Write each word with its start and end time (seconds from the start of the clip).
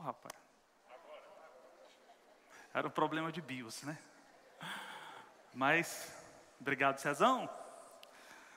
rapaz. 0.00 0.34
Era 2.72 2.86
o 2.86 2.90
problema 2.90 3.30
de 3.30 3.40
BIOS, 3.40 3.82
né? 3.82 3.98
Mas, 5.52 6.14
obrigado, 6.60 6.98
Cezão. 6.98 7.48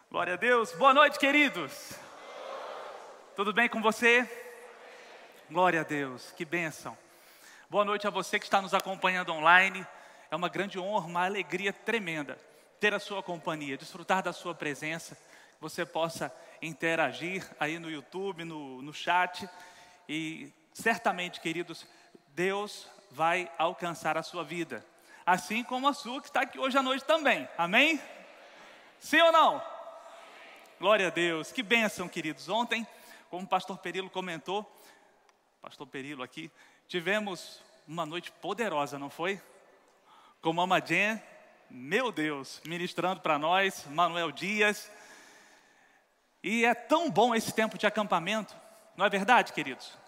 Glória 0.10 0.34
a 0.34 0.38
Deus. 0.38 0.72
Boa 0.74 0.94
noite, 0.94 1.20
queridos. 1.20 1.94
Tudo 3.36 3.52
bem 3.52 3.68
com 3.68 3.82
você? 3.82 4.30
Glória 5.50 5.82
a 5.82 5.84
Deus, 5.84 6.32
que 6.32 6.46
bênção. 6.46 6.98
Boa 7.70 7.84
noite 7.84 8.08
a 8.08 8.10
você 8.10 8.40
que 8.40 8.46
está 8.46 8.62
nos 8.62 8.74
acompanhando 8.74 9.34
online. 9.34 9.86
É 10.30 10.36
uma 10.36 10.50
grande 10.50 10.80
honra, 10.80 11.08
uma 11.08 11.26
alegria 11.26 11.74
tremenda 11.74 12.38
ter 12.80 12.94
a 12.94 13.00
sua 13.00 13.24
companhia, 13.24 13.78
desfrutar 13.78 14.22
da 14.22 14.34
sua 14.34 14.54
presença, 14.54 15.18
você 15.62 15.86
possa 15.86 16.30
interagir 16.62 17.50
aí 17.58 17.80
no 17.80 17.90
YouTube, 17.90 18.44
no, 18.44 18.82
no 18.82 18.94
chat. 18.94 19.50
E 20.08 20.52
certamente, 20.74 21.40
queridos, 21.40 21.86
Deus 22.30 22.88
vai 23.12 23.50
alcançar 23.58 24.18
a 24.18 24.24
sua 24.24 24.44
vida, 24.44 24.86
assim 25.26 25.64
como 25.64 25.88
a 25.88 25.94
sua 25.94 26.20
que 26.20 26.28
está 26.28 26.42
aqui 26.42 26.60
hoje 26.60 26.78
à 26.78 26.82
noite 26.82 27.06
também. 27.06 27.48
Amém? 27.58 28.02
Sim 29.00 29.22
ou 29.22 29.32
não? 29.32 29.64
Glória 30.80 31.08
a 31.08 31.12
Deus, 31.12 31.52
que 31.52 31.62
bênção, 31.62 32.10
queridos. 32.10 32.50
Ontem, 32.50 32.88
como 33.30 33.44
o 33.44 33.48
pastor 33.48 33.78
Perilo 33.78 34.10
comentou, 34.10 34.70
pastor 35.62 35.88
Perilo 35.88 36.24
aqui, 36.24 36.52
tivemos 36.88 37.62
uma 37.88 38.06
noite 38.06 38.32
poderosa, 38.32 38.98
não 38.98 39.10
foi? 39.10 39.42
Com 40.42 40.54
Mama 40.54 40.80
Jen, 40.80 41.22
meu 41.70 42.12
Deus, 42.12 42.62
ministrando 42.66 43.22
para 43.22 43.40
nós, 43.40 43.86
Manuel 43.88 44.32
Dias. 44.32 44.92
E 46.44 46.66
é 46.66 46.74
tão 46.74 47.10
bom 47.10 47.34
esse 47.34 47.54
tempo 47.54 47.78
de 47.78 47.88
acampamento, 47.88 48.56
não 48.98 49.06
é 49.06 49.10
verdade, 49.10 49.54
queridos? 49.54 50.03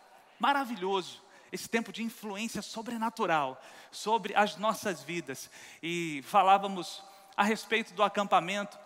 Maravilhoso 0.46 1.24
esse 1.52 1.68
tempo 1.68 1.92
de 1.92 2.04
influência 2.04 2.62
sobrenatural 2.62 3.60
sobre 3.90 4.36
as 4.36 4.58
nossas 4.58 5.02
vidas. 5.02 5.50
E 5.82 6.22
falávamos 6.28 7.04
a 7.36 7.44
respeito 7.44 7.96
do 7.96 8.04
acampamento 8.04 8.78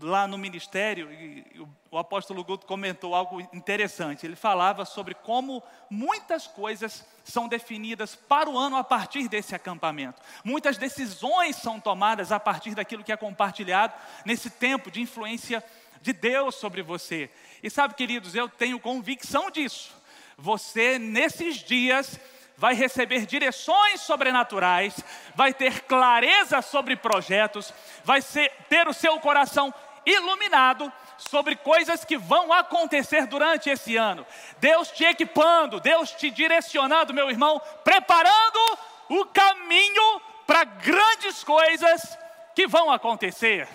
lá 0.00 0.26
no 0.26 0.38
ministério, 0.38 1.12
e 1.12 1.68
o 1.90 1.98
apóstolo 1.98 2.42
Guto 2.42 2.66
comentou 2.66 3.14
algo 3.14 3.42
interessante. 3.52 4.24
Ele 4.24 4.36
falava 4.36 4.86
sobre 4.86 5.12
como 5.12 5.62
muitas 5.90 6.46
coisas 6.46 7.06
são 7.22 7.46
definidas 7.46 8.16
para 8.16 8.48
o 8.48 8.56
ano 8.56 8.78
a 8.78 8.84
partir 8.84 9.28
desse 9.28 9.54
acampamento. 9.54 10.22
Muitas 10.42 10.78
decisões 10.78 11.56
são 11.56 11.78
tomadas 11.78 12.32
a 12.32 12.40
partir 12.40 12.74
daquilo 12.74 13.04
que 13.04 13.12
é 13.12 13.18
compartilhado 13.18 13.92
nesse 14.24 14.48
tempo 14.48 14.90
de 14.90 15.02
influência 15.02 15.62
de 16.00 16.14
Deus 16.14 16.54
sobre 16.54 16.80
você. 16.80 17.30
E 17.62 17.68
sabe, 17.68 17.92
queridos, 17.92 18.34
eu 18.34 18.48
tenho 18.48 18.80
convicção 18.80 19.50
disso. 19.50 20.03
Você, 20.36 20.98
nesses 20.98 21.56
dias, 21.56 22.18
vai 22.56 22.74
receber 22.74 23.26
direções 23.26 24.00
sobrenaturais, 24.00 24.94
vai 25.34 25.52
ter 25.52 25.82
clareza 25.82 26.62
sobre 26.62 26.96
projetos, 26.96 27.72
vai 28.04 28.22
ser, 28.22 28.50
ter 28.68 28.86
o 28.88 28.92
seu 28.92 29.18
coração 29.20 29.72
iluminado 30.06 30.92
sobre 31.16 31.56
coisas 31.56 32.04
que 32.04 32.16
vão 32.16 32.52
acontecer 32.52 33.26
durante 33.26 33.70
esse 33.70 33.96
ano. 33.96 34.26
Deus 34.58 34.90
te 34.90 35.04
equipando, 35.04 35.80
Deus 35.80 36.10
te 36.12 36.30
direcionando, 36.30 37.14
meu 37.14 37.30
irmão, 37.30 37.60
preparando 37.82 38.78
o 39.08 39.24
caminho 39.26 40.20
para 40.46 40.64
grandes 40.64 41.42
coisas 41.42 42.18
que 42.54 42.66
vão 42.66 42.90
acontecer. 42.90 43.68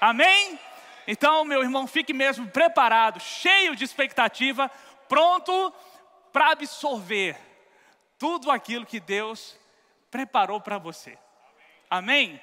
Amém? 0.00 0.58
Então, 1.06 1.44
meu 1.44 1.62
irmão, 1.62 1.86
fique 1.86 2.12
mesmo 2.12 2.46
preparado, 2.48 3.20
cheio 3.20 3.76
de 3.76 3.84
expectativa, 3.84 4.70
pronto 5.08 5.72
para 6.34 6.50
absorver 6.50 7.38
tudo 8.18 8.50
aquilo 8.50 8.84
que 8.84 8.98
Deus 8.98 9.56
preparou 10.10 10.60
para 10.60 10.78
você. 10.78 11.16
Amém? 11.88 12.42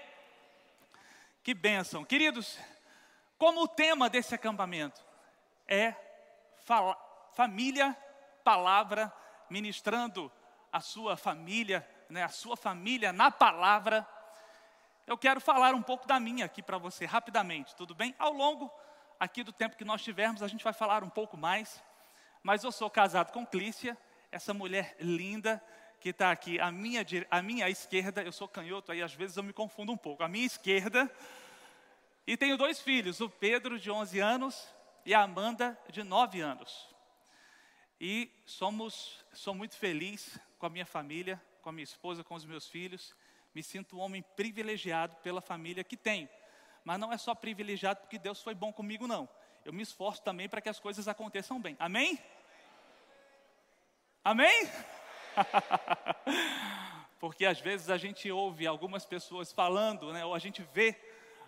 Que 1.43 1.53
bênção. 1.53 2.05
Queridos, 2.05 2.57
como 3.37 3.63
o 3.63 3.67
tema 3.67 4.09
desse 4.09 4.33
acampamento 4.33 5.03
é 5.67 5.93
fala, 6.63 6.95
família, 7.33 7.93
palavra, 8.45 9.11
ministrando 9.49 10.31
a 10.71 10.79
sua 10.79 11.17
família, 11.17 11.85
né, 12.09 12.23
a 12.23 12.29
sua 12.29 12.55
família 12.55 13.11
na 13.11 13.29
palavra, 13.29 14.07
eu 15.05 15.17
quero 15.17 15.41
falar 15.41 15.75
um 15.75 15.83
pouco 15.83 16.07
da 16.07 16.17
minha 16.17 16.45
aqui 16.45 16.63
para 16.63 16.77
você, 16.77 17.05
rapidamente, 17.05 17.75
tudo 17.75 17.93
bem? 17.93 18.15
Ao 18.17 18.31
longo 18.31 18.71
aqui 19.19 19.43
do 19.43 19.51
tempo 19.51 19.75
que 19.75 19.83
nós 19.83 20.01
tivermos, 20.01 20.41
a 20.41 20.47
gente 20.47 20.63
vai 20.63 20.71
falar 20.71 21.03
um 21.03 21.09
pouco 21.09 21.35
mais, 21.35 21.83
mas 22.43 22.63
eu 22.63 22.71
sou 22.71 22.89
casado 22.89 23.31
com 23.31 23.45
Clícia, 23.45 23.97
essa 24.31 24.53
mulher 24.53 24.95
linda 24.99 25.63
que 25.99 26.09
está 26.09 26.31
aqui 26.31 26.59
à 26.59 26.71
minha, 26.71 27.05
à 27.29 27.41
minha 27.41 27.69
esquerda, 27.69 28.23
eu 28.23 28.31
sou 28.31 28.47
canhoto, 28.47 28.91
aí 28.91 29.01
às 29.01 29.13
vezes 29.13 29.37
eu 29.37 29.43
me 29.43 29.53
confundo 29.53 29.91
um 29.91 29.97
pouco, 29.97 30.23
à 30.23 30.27
minha 30.27 30.45
esquerda, 30.45 31.09
e 32.25 32.35
tenho 32.35 32.57
dois 32.57 32.79
filhos, 32.79 33.21
o 33.21 33.29
Pedro 33.29 33.79
de 33.79 33.91
11 33.91 34.19
anos 34.19 34.67
e 35.05 35.13
a 35.13 35.21
Amanda 35.21 35.77
de 35.89 36.03
9 36.03 36.41
anos. 36.41 36.89
E 37.99 38.31
somos, 38.45 39.23
sou 39.33 39.53
muito 39.53 39.75
feliz 39.75 40.39
com 40.57 40.65
a 40.65 40.69
minha 40.69 40.85
família, 40.85 41.39
com 41.61 41.69
a 41.69 41.71
minha 41.71 41.83
esposa, 41.83 42.23
com 42.23 42.33
os 42.33 42.45
meus 42.45 42.67
filhos. 42.67 43.15
Me 43.53 43.61
sinto 43.61 43.97
um 43.97 43.99
homem 43.99 44.23
privilegiado 44.35 45.15
pela 45.17 45.41
família 45.41 45.83
que 45.83 45.97
tenho. 45.97 46.27
Mas 46.83 46.99
não 46.99 47.13
é 47.13 47.17
só 47.17 47.35
privilegiado 47.35 47.99
porque 47.99 48.17
Deus 48.17 48.41
foi 48.41 48.55
bom 48.55 48.73
comigo, 48.73 49.07
não 49.07 49.29
eu 49.63 49.73
me 49.73 49.83
esforço 49.83 50.21
também 50.21 50.49
para 50.49 50.61
que 50.61 50.69
as 50.69 50.79
coisas 50.79 51.07
aconteçam 51.07 51.59
bem. 51.61 51.75
Amém? 51.79 52.19
Amém? 54.23 54.69
Porque 57.19 57.45
às 57.45 57.59
vezes 57.59 57.89
a 57.89 57.97
gente 57.97 58.31
ouve 58.31 58.65
algumas 58.65 59.05
pessoas 59.05 59.51
falando, 59.51 60.11
né, 60.11 60.25
ou 60.25 60.33
a 60.33 60.39
gente 60.39 60.63
vê 60.73 60.99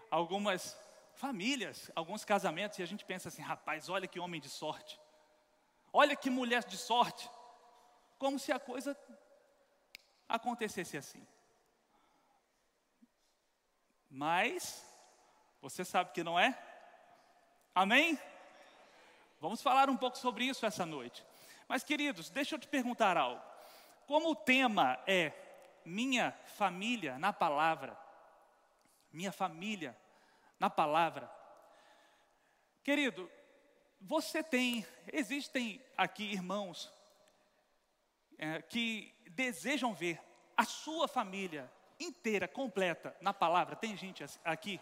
algumas 0.09 0.77
famílias, 1.15 1.91
alguns 1.95 2.23
casamentos, 2.23 2.77
e 2.79 2.83
a 2.83 2.85
gente 2.85 3.05
pensa 3.05 3.29
assim: 3.29 3.41
rapaz, 3.41 3.89
olha 3.89 4.07
que 4.07 4.19
homem 4.19 4.39
de 4.39 4.49
sorte, 4.49 4.99
olha 5.91 6.15
que 6.15 6.29
mulher 6.29 6.63
de 6.63 6.77
sorte, 6.77 7.29
como 8.17 8.37
se 8.37 8.51
a 8.51 8.59
coisa 8.59 8.97
acontecesse 10.27 10.97
assim. 10.97 11.25
Mas, 14.09 14.87
você 15.59 15.83
sabe 15.83 16.11
que 16.11 16.23
não 16.23 16.39
é? 16.39 16.55
Amém? 17.75 18.19
Vamos 19.41 19.61
falar 19.61 19.89
um 19.89 19.97
pouco 19.97 20.15
sobre 20.17 20.45
isso 20.45 20.63
essa 20.63 20.85
noite. 20.85 21.25
Mas, 21.67 21.83
queridos, 21.83 22.29
deixa 22.29 22.53
eu 22.53 22.59
te 22.59 22.67
perguntar 22.67 23.17
algo. 23.17 23.41
Como 24.05 24.29
o 24.29 24.35
tema 24.35 24.99
é 25.07 25.31
minha 25.83 26.31
família 26.45 27.17
na 27.17 27.33
palavra, 27.33 27.97
minha 29.11 29.31
família 29.31 29.97
na 30.59 30.69
palavra, 30.69 31.29
querido, 32.83 33.29
você 33.99 34.43
tem, 34.43 34.85
existem 35.11 35.83
aqui 35.97 36.25
irmãos 36.25 36.93
é, 38.37 38.61
que 38.61 39.11
desejam 39.31 39.95
ver 39.95 40.21
a 40.55 40.63
sua 40.63 41.07
família 41.07 41.71
inteira, 41.99 42.47
completa 42.47 43.15
na 43.19 43.33
palavra. 43.33 43.75
Tem 43.75 43.97
gente 43.97 44.23
aqui? 44.45 44.79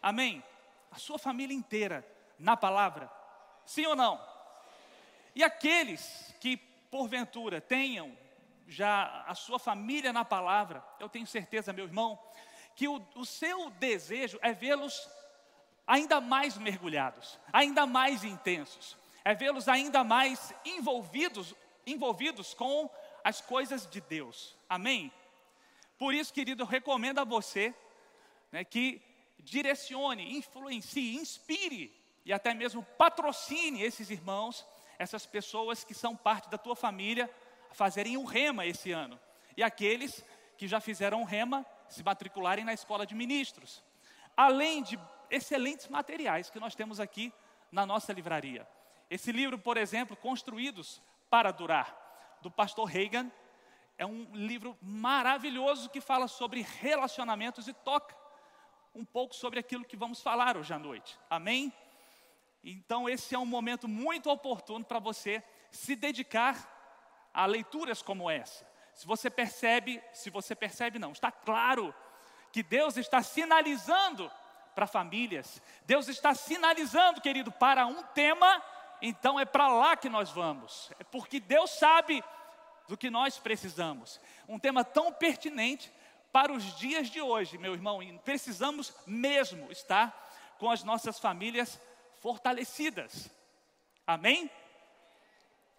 Amém? 0.00 0.42
A 0.90 0.98
sua 0.98 1.18
família 1.18 1.54
inteira 1.54 2.06
na 2.38 2.56
palavra? 2.56 3.10
Sim 3.64 3.86
ou 3.86 3.96
não? 3.96 4.20
E 5.34 5.44
aqueles 5.44 6.34
que 6.40 6.56
porventura 6.90 7.60
tenham 7.60 8.16
já 8.66 9.24
a 9.26 9.34
sua 9.34 9.58
família 9.58 10.12
na 10.12 10.24
palavra, 10.24 10.84
eu 10.98 11.08
tenho 11.08 11.26
certeza, 11.26 11.72
meu 11.72 11.84
irmão, 11.84 12.18
que 12.74 12.88
o, 12.88 13.04
o 13.14 13.24
seu 13.24 13.70
desejo 13.70 14.38
é 14.42 14.52
vê-los 14.52 15.08
ainda 15.86 16.20
mais 16.20 16.58
mergulhados, 16.58 17.38
ainda 17.52 17.86
mais 17.86 18.24
intensos, 18.24 18.96
é 19.24 19.34
vê-los 19.34 19.68
ainda 19.68 20.02
mais 20.02 20.52
envolvidos, 20.64 21.54
envolvidos 21.86 22.54
com 22.54 22.90
as 23.22 23.40
coisas 23.40 23.86
de 23.86 24.00
Deus. 24.00 24.56
Amém? 24.68 25.12
Por 25.98 26.12
isso, 26.12 26.32
querido, 26.32 26.62
eu 26.62 26.66
recomendo 26.66 27.18
a 27.20 27.24
você 27.24 27.74
né, 28.52 28.64
que 28.64 29.00
direcione, 29.38 30.36
influencie, 30.36 31.16
inspire 31.16 31.94
e 32.24 32.32
até 32.32 32.52
mesmo 32.52 32.82
patrocine 32.98 33.82
esses 33.82 34.10
irmãos, 34.10 34.66
essas 34.98 35.24
pessoas 35.24 35.84
que 35.84 35.94
são 35.94 36.16
parte 36.16 36.50
da 36.50 36.58
tua 36.58 36.74
família, 36.74 37.30
a 37.70 37.74
fazerem 37.74 38.16
o 38.16 38.24
rema 38.24 38.66
esse 38.66 38.90
ano. 38.90 39.18
E 39.56 39.62
aqueles 39.62 40.24
que 40.58 40.66
já 40.66 40.80
fizeram 40.80 41.22
o 41.22 41.24
rema, 41.24 41.64
se 41.88 42.02
matricularem 42.02 42.64
na 42.64 42.72
escola 42.72 43.06
de 43.06 43.14
ministros. 43.14 43.82
Além 44.36 44.82
de 44.82 44.98
excelentes 45.30 45.88
materiais 45.88 46.50
que 46.50 46.58
nós 46.58 46.74
temos 46.74 46.98
aqui 46.98 47.32
na 47.70 47.86
nossa 47.86 48.12
livraria. 48.12 48.66
Esse 49.08 49.30
livro, 49.30 49.58
por 49.58 49.76
exemplo, 49.76 50.16
Construídos 50.16 51.00
para 51.30 51.52
Durar, 51.52 51.96
do 52.42 52.50
pastor 52.50 52.86
Reagan, 52.86 53.30
é 53.98 54.04
um 54.04 54.34
livro 54.34 54.76
maravilhoso 54.82 55.88
que 55.88 56.00
fala 56.00 56.28
sobre 56.28 56.62
relacionamentos 56.80 57.68
e 57.68 57.72
toca 57.72 58.14
um 58.96 59.04
pouco 59.04 59.34
sobre 59.34 59.60
aquilo 59.60 59.84
que 59.84 59.96
vamos 59.96 60.22
falar 60.22 60.56
hoje 60.56 60.72
à 60.72 60.78
noite. 60.78 61.18
Amém? 61.28 61.70
Então, 62.64 63.06
esse 63.06 63.34
é 63.34 63.38
um 63.38 63.44
momento 63.44 63.86
muito 63.86 64.30
oportuno 64.30 64.84
para 64.84 64.98
você 64.98 65.44
se 65.70 65.94
dedicar 65.94 67.28
a 67.32 67.44
leituras 67.44 68.00
como 68.00 68.30
essa. 68.30 68.66
Se 68.94 69.06
você 69.06 69.28
percebe, 69.28 70.02
se 70.14 70.30
você 70.30 70.54
percebe 70.54 70.98
não, 70.98 71.12
está 71.12 71.30
claro 71.30 71.94
que 72.50 72.62
Deus 72.62 72.96
está 72.96 73.22
sinalizando 73.22 74.32
para 74.74 74.86
famílias. 74.86 75.60
Deus 75.84 76.08
está 76.08 76.34
sinalizando, 76.34 77.20
querido, 77.20 77.52
para 77.52 77.86
um 77.86 78.02
tema, 78.02 78.62
então 79.02 79.38
é 79.38 79.44
para 79.44 79.68
lá 79.68 79.94
que 79.94 80.08
nós 80.08 80.30
vamos. 80.30 80.90
É 80.98 81.04
porque 81.04 81.38
Deus 81.38 81.70
sabe 81.70 82.24
do 82.88 82.96
que 82.96 83.10
nós 83.10 83.38
precisamos. 83.38 84.18
Um 84.48 84.58
tema 84.58 84.82
tão 84.82 85.12
pertinente 85.12 85.92
para 86.36 86.52
os 86.52 86.76
dias 86.76 87.08
de 87.08 87.18
hoje, 87.18 87.56
meu 87.56 87.72
irmão, 87.72 88.02
e 88.02 88.18
precisamos 88.18 88.92
mesmo 89.06 89.72
estar 89.72 90.12
com 90.58 90.70
as 90.70 90.84
nossas 90.84 91.18
famílias 91.18 91.80
fortalecidas. 92.20 93.30
Amém? 94.06 94.50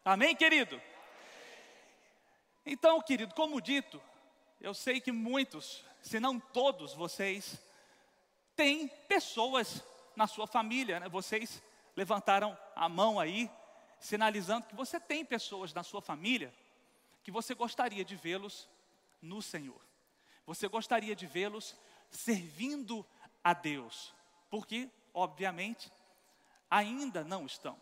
Amém, 0.04 0.36
querido? 0.36 0.81
Então, 2.65 3.00
querido, 3.04 3.36
como 3.36 3.62
dito, 3.62 4.01
eu 4.59 4.74
sei 4.74 5.00
que 5.00 5.12
muitos, 5.12 5.86
se 6.01 6.19
não 6.19 6.39
todos 6.39 6.92
vocês, 6.92 7.62
têm 8.56 8.88
pessoas 9.07 9.83
na 10.15 10.25
sua 10.25 10.48
família, 10.48 11.00
né? 11.00 11.07
Vocês 11.07 11.62
levantaram 11.95 12.57
a 12.75 12.89
mão 12.89 13.19
aí, 13.19 13.48
sinalizando 14.00 14.65
que 14.65 14.75
você 14.75 15.00
tem 15.00 15.24
pessoas 15.24 15.71
na 15.71 15.83
sua 15.83 16.01
família 16.01 16.51
que 17.24 17.30
você 17.30 17.54
gostaria 17.54 18.04
de 18.04 18.15
vê-los 18.15 18.68
no 19.21 19.39
Senhor. 19.39 19.86
Você 20.47 20.69
gostaria 20.69 21.13
de 21.13 21.27
vê-los 21.27 21.75
servindo 22.09 23.05
a 23.44 23.53
Deus, 23.53 24.15
porque, 24.49 24.89
obviamente, 25.13 25.91
ainda 26.71 27.21
não 27.25 27.45
estão. 27.45 27.79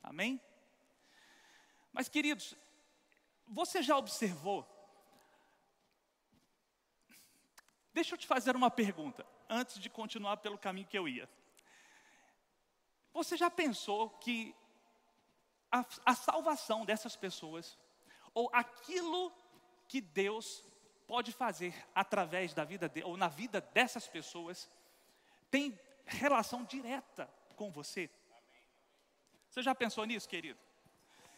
Amém? 0.00 0.40
Mas, 1.92 2.08
queridos, 2.08 2.54
você 3.48 3.82
já 3.82 3.96
observou? 3.98 4.64
Deixa 7.92 8.14
eu 8.14 8.18
te 8.18 8.26
fazer 8.26 8.54
uma 8.54 8.70
pergunta, 8.70 9.26
antes 9.48 9.80
de 9.80 9.90
continuar 9.90 10.36
pelo 10.36 10.56
caminho 10.56 10.86
que 10.86 10.96
eu 10.96 11.08
ia. 11.08 11.28
Você 13.12 13.36
já 13.36 13.50
pensou 13.50 14.10
que 14.10 14.54
a, 15.72 15.84
a 16.04 16.14
salvação 16.14 16.84
dessas 16.84 17.16
pessoas 17.16 17.76
ou 18.32 18.48
aquilo 18.52 19.32
que 19.88 20.00
Deus 20.00 20.64
pode 21.06 21.32
fazer 21.32 21.74
através 21.94 22.52
da 22.52 22.64
vida 22.64 22.88
de, 22.88 23.02
ou 23.02 23.16
na 23.16 23.28
vida 23.28 23.60
dessas 23.60 24.06
pessoas 24.06 24.68
tem 25.50 25.78
relação 26.04 26.64
direta 26.64 27.30
com 27.54 27.70
você. 27.70 28.10
Você 29.48 29.62
já 29.62 29.74
pensou 29.74 30.04
nisso, 30.04 30.28
querido? 30.28 30.58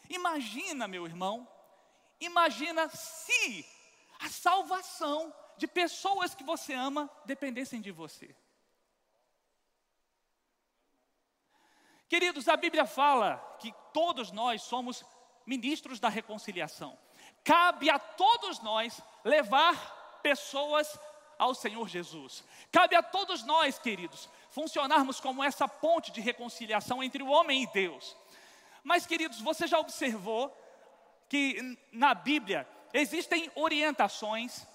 Imagina, 0.08 0.88
meu 0.88 1.06
irmão, 1.06 1.46
imagina 2.18 2.88
se 2.88 3.64
a 4.18 4.28
salvação 4.28 5.34
de 5.56 5.66
pessoas 5.66 6.34
que 6.34 6.42
você 6.42 6.72
ama 6.72 7.10
dependessem 7.24 7.80
de 7.80 7.92
você. 7.92 8.34
Queridos, 12.08 12.48
a 12.48 12.56
Bíblia 12.56 12.86
fala 12.86 13.36
que 13.60 13.72
todos 13.92 14.32
nós 14.32 14.62
somos 14.62 15.04
ministros 15.44 16.00
da 16.00 16.08
reconciliação. 16.08 16.98
Cabe 17.48 17.88
a 17.88 17.98
todos 17.98 18.60
nós 18.60 19.00
levar 19.24 20.20
pessoas 20.22 21.00
ao 21.38 21.54
Senhor 21.54 21.88
Jesus. 21.88 22.44
Cabe 22.70 22.94
a 22.94 23.02
todos 23.02 23.42
nós, 23.42 23.78
queridos, 23.78 24.28
funcionarmos 24.50 25.18
como 25.18 25.42
essa 25.42 25.66
ponte 25.66 26.12
de 26.12 26.20
reconciliação 26.20 27.02
entre 27.02 27.22
o 27.22 27.28
homem 27.28 27.62
e 27.62 27.66
Deus. 27.68 28.14
Mas, 28.84 29.06
queridos, 29.06 29.40
você 29.40 29.66
já 29.66 29.78
observou 29.78 30.54
que 31.26 31.78
na 31.90 32.12
Bíblia 32.12 32.68
existem 32.92 33.50
orientações 33.54 34.66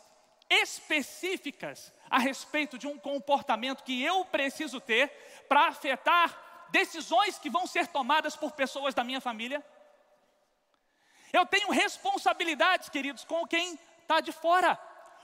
específicas 0.49 1.93
a 2.09 2.17
respeito 2.17 2.79
de 2.79 2.87
um 2.87 2.97
comportamento 2.97 3.83
que 3.83 4.01
eu 4.01 4.25
preciso 4.25 4.81
ter 4.81 5.09
para 5.47 5.67
afetar 5.67 6.67
decisões 6.71 7.37
que 7.37 7.51
vão 7.51 7.67
ser 7.67 7.85
tomadas 7.85 8.35
por 8.35 8.53
pessoas 8.53 8.95
da 8.95 9.03
minha 9.03 9.21
família? 9.21 9.63
Eu 11.33 11.47
tenho 11.47 11.71
responsabilidades, 11.71 12.89
queridos, 12.89 13.25
com 13.25 13.45
quem 13.47 13.77
está 14.01 14.21
de 14.21 14.31
fora, 14.31 14.79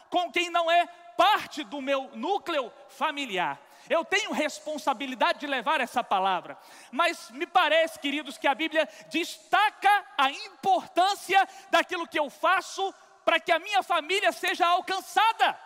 com 0.09 0.31
quem 0.31 0.49
não 0.49 0.69
é 0.69 0.87
parte 1.15 1.63
do 1.63 1.79
meu 1.79 2.09
núcleo 2.15 2.73
familiar. 2.89 3.61
Eu 3.87 4.03
tenho 4.03 4.31
responsabilidade 4.31 5.39
de 5.39 5.47
levar 5.47 5.79
essa 5.79 6.03
palavra, 6.03 6.57
mas 6.91 7.29
me 7.29 7.45
parece, 7.45 7.99
queridos, 7.99 8.37
que 8.37 8.47
a 8.47 8.55
Bíblia 8.55 8.89
destaca 9.09 10.05
a 10.17 10.31
importância 10.31 11.47
daquilo 11.69 12.07
que 12.07 12.17
eu 12.17 12.29
faço 12.29 12.93
para 13.23 13.39
que 13.39 13.51
a 13.51 13.59
minha 13.59 13.83
família 13.83 14.31
seja 14.31 14.65
alcançada. 14.65 15.59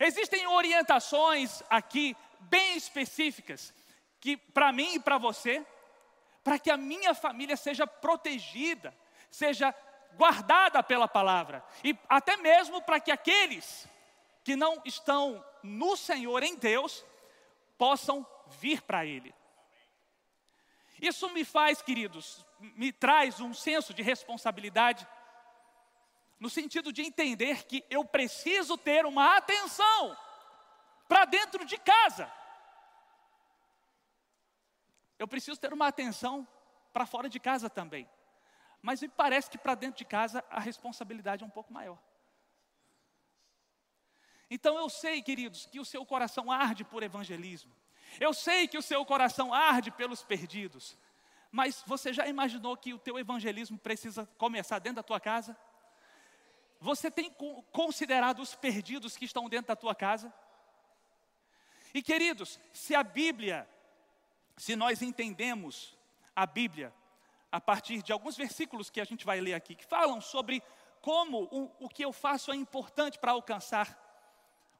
Existem 0.00 0.46
orientações 0.48 1.62
aqui 1.70 2.16
bem 2.40 2.76
específicas 2.76 3.72
que 4.20 4.36
para 4.36 4.72
mim 4.72 4.94
e 4.94 5.00
para 5.00 5.18
você 5.18 5.64
para 6.44 6.58
que 6.58 6.70
a 6.70 6.76
minha 6.76 7.14
família 7.14 7.56
seja 7.56 7.86
protegida, 7.86 8.94
seja 9.30 9.74
guardada 10.12 10.82
pela 10.82 11.08
palavra, 11.08 11.64
e 11.82 11.98
até 12.08 12.36
mesmo 12.36 12.82
para 12.82 13.00
que 13.00 13.10
aqueles 13.10 13.88
que 14.44 14.54
não 14.54 14.80
estão 14.84 15.42
no 15.62 15.96
Senhor, 15.96 16.42
em 16.42 16.54
Deus, 16.54 17.04
possam 17.78 18.24
vir 18.58 18.82
para 18.82 19.06
Ele. 19.06 19.34
Isso 21.00 21.28
me 21.30 21.44
faz, 21.44 21.80
queridos, 21.82 22.44
me 22.60 22.92
traz 22.92 23.40
um 23.40 23.54
senso 23.54 23.92
de 23.94 24.02
responsabilidade, 24.02 25.08
no 26.38 26.50
sentido 26.50 26.92
de 26.92 27.02
entender 27.02 27.64
que 27.64 27.84
eu 27.88 28.04
preciso 28.04 28.76
ter 28.76 29.06
uma 29.06 29.36
atenção 29.36 30.16
para 31.08 31.24
dentro 31.24 31.64
de 31.64 31.78
casa. 31.78 32.30
Eu 35.18 35.28
preciso 35.28 35.60
ter 35.60 35.72
uma 35.72 35.86
atenção 35.86 36.46
para 36.92 37.06
fora 37.06 37.28
de 37.28 37.40
casa 37.40 37.68
também. 37.70 38.08
Mas 38.82 39.00
me 39.00 39.08
parece 39.08 39.50
que 39.50 39.58
para 39.58 39.74
dentro 39.74 39.98
de 39.98 40.04
casa 40.04 40.44
a 40.50 40.60
responsabilidade 40.60 41.42
é 41.42 41.46
um 41.46 41.50
pouco 41.50 41.72
maior. 41.72 41.98
Então 44.50 44.78
eu 44.78 44.88
sei, 44.88 45.22
queridos, 45.22 45.66
que 45.66 45.80
o 45.80 45.84
seu 45.84 46.04
coração 46.04 46.50
arde 46.50 46.84
por 46.84 47.02
evangelismo. 47.02 47.74
Eu 48.20 48.34
sei 48.34 48.68
que 48.68 48.78
o 48.78 48.82
seu 48.82 49.04
coração 49.04 49.52
arde 49.52 49.90
pelos 49.90 50.22
perdidos. 50.22 50.96
Mas 51.50 51.82
você 51.86 52.12
já 52.12 52.26
imaginou 52.26 52.76
que 52.76 52.92
o 52.92 52.98
teu 52.98 53.18
evangelismo 53.18 53.78
precisa 53.78 54.26
começar 54.38 54.78
dentro 54.78 54.96
da 54.96 55.02
tua 55.02 55.18
casa? 55.18 55.56
Você 56.80 57.10
tem 57.10 57.34
considerado 57.72 58.40
os 58.40 58.54
perdidos 58.54 59.16
que 59.16 59.24
estão 59.24 59.48
dentro 59.48 59.68
da 59.68 59.76
tua 59.76 59.94
casa? 59.94 60.32
E 61.94 62.02
queridos, 62.02 62.60
se 62.72 62.94
a 62.94 63.02
Bíblia 63.02 63.68
se 64.56 64.76
nós 64.76 65.02
entendemos 65.02 65.96
a 66.34 66.46
Bíblia 66.46 66.92
a 67.50 67.60
partir 67.60 68.02
de 68.02 68.12
alguns 68.12 68.36
versículos 68.36 68.90
que 68.90 69.00
a 69.00 69.04
gente 69.04 69.24
vai 69.24 69.40
ler 69.40 69.54
aqui, 69.54 69.74
que 69.74 69.84
falam 69.84 70.20
sobre 70.20 70.62
como 71.00 71.44
o, 71.52 71.70
o 71.80 71.88
que 71.88 72.04
eu 72.04 72.12
faço 72.12 72.50
é 72.50 72.56
importante 72.56 73.18
para 73.18 73.32
alcançar 73.32 73.96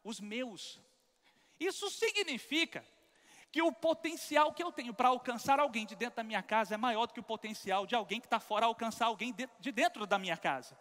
os 0.02 0.20
meus. 0.20 0.80
Isso 1.58 1.88
significa 1.90 2.84
que 3.52 3.62
o 3.62 3.72
potencial 3.72 4.52
que 4.52 4.62
eu 4.62 4.72
tenho 4.72 4.92
para 4.92 5.08
alcançar 5.08 5.60
alguém 5.60 5.86
de 5.86 5.94
dentro 5.94 6.16
da 6.16 6.24
minha 6.24 6.42
casa 6.42 6.74
é 6.74 6.76
maior 6.76 7.06
do 7.06 7.14
que 7.14 7.20
o 7.20 7.22
potencial 7.22 7.86
de 7.86 7.94
alguém 7.94 8.20
que 8.20 8.26
está 8.26 8.40
fora 8.40 8.66
alcançar 8.66 9.06
alguém 9.06 9.32
de 9.60 9.70
dentro 9.70 10.06
da 10.06 10.18
minha 10.18 10.36
casa. 10.36 10.76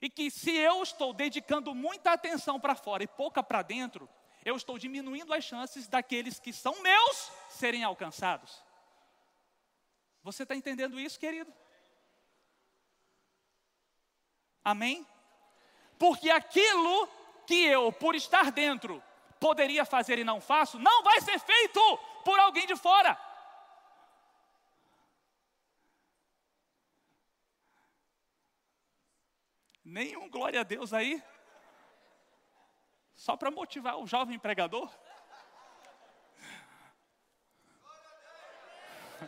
E 0.00 0.08
que 0.08 0.30
se 0.30 0.54
eu 0.54 0.82
estou 0.82 1.12
dedicando 1.12 1.74
muita 1.74 2.12
atenção 2.12 2.60
para 2.60 2.76
fora 2.76 3.02
e 3.02 3.08
pouca 3.08 3.42
para 3.42 3.62
dentro, 3.62 4.08
eu 4.46 4.54
estou 4.54 4.78
diminuindo 4.78 5.34
as 5.34 5.42
chances 5.42 5.88
daqueles 5.88 6.38
que 6.38 6.52
são 6.52 6.80
meus 6.80 7.32
serem 7.48 7.82
alcançados. 7.82 8.62
Você 10.22 10.44
está 10.44 10.54
entendendo 10.54 11.00
isso, 11.00 11.18
querido? 11.18 11.52
Amém? 14.64 15.04
Porque 15.98 16.30
aquilo 16.30 17.08
que 17.44 17.64
eu, 17.64 17.92
por 17.92 18.14
estar 18.14 18.52
dentro, 18.52 19.02
poderia 19.40 19.84
fazer 19.84 20.16
e 20.16 20.24
não 20.24 20.40
faço, 20.40 20.78
não 20.78 21.02
vai 21.02 21.20
ser 21.20 21.40
feito 21.40 21.80
por 22.24 22.38
alguém 22.38 22.68
de 22.68 22.76
fora. 22.76 23.18
Nenhum 29.84 30.30
glória 30.30 30.60
a 30.60 30.64
Deus 30.64 30.92
aí. 30.92 31.20
Só 33.16 33.36
para 33.36 33.50
motivar 33.50 33.98
o 33.98 34.06
jovem 34.06 34.38
pregador? 34.38 34.88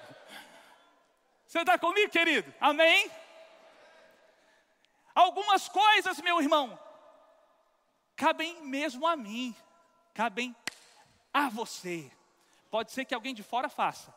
Você 1.46 1.60
está 1.60 1.78
comigo, 1.78 2.12
querido? 2.12 2.54
Amém? 2.60 3.10
Algumas 5.14 5.68
coisas, 5.68 6.20
meu 6.20 6.40
irmão, 6.40 6.78
cabem 8.14 8.62
mesmo 8.62 9.04
a 9.06 9.16
mim, 9.16 9.56
cabem 10.14 10.54
a 11.32 11.48
você. 11.48 12.08
Pode 12.70 12.92
ser 12.92 13.04
que 13.04 13.14
alguém 13.14 13.34
de 13.34 13.42
fora 13.42 13.68
faça, 13.68 14.14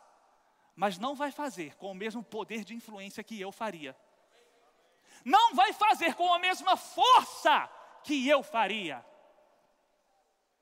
mas 0.76 1.00
não 1.00 1.16
vai 1.16 1.32
fazer 1.32 1.76
com 1.78 1.90
o 1.92 1.96
mesmo 1.96 2.22
poder 2.22 2.64
de 2.64 2.76
influência 2.76 3.24
que 3.24 3.42
eu 3.42 3.52
faria. 3.52 3.96
Não 5.26 5.56
vai 5.56 5.74
fazer 5.74 6.14
com 6.16 6.32
a 6.34 6.38
mesma 6.38 6.78
força 6.78 7.68
que 8.04 8.28
eu 8.28 8.44
faria, 8.44 9.04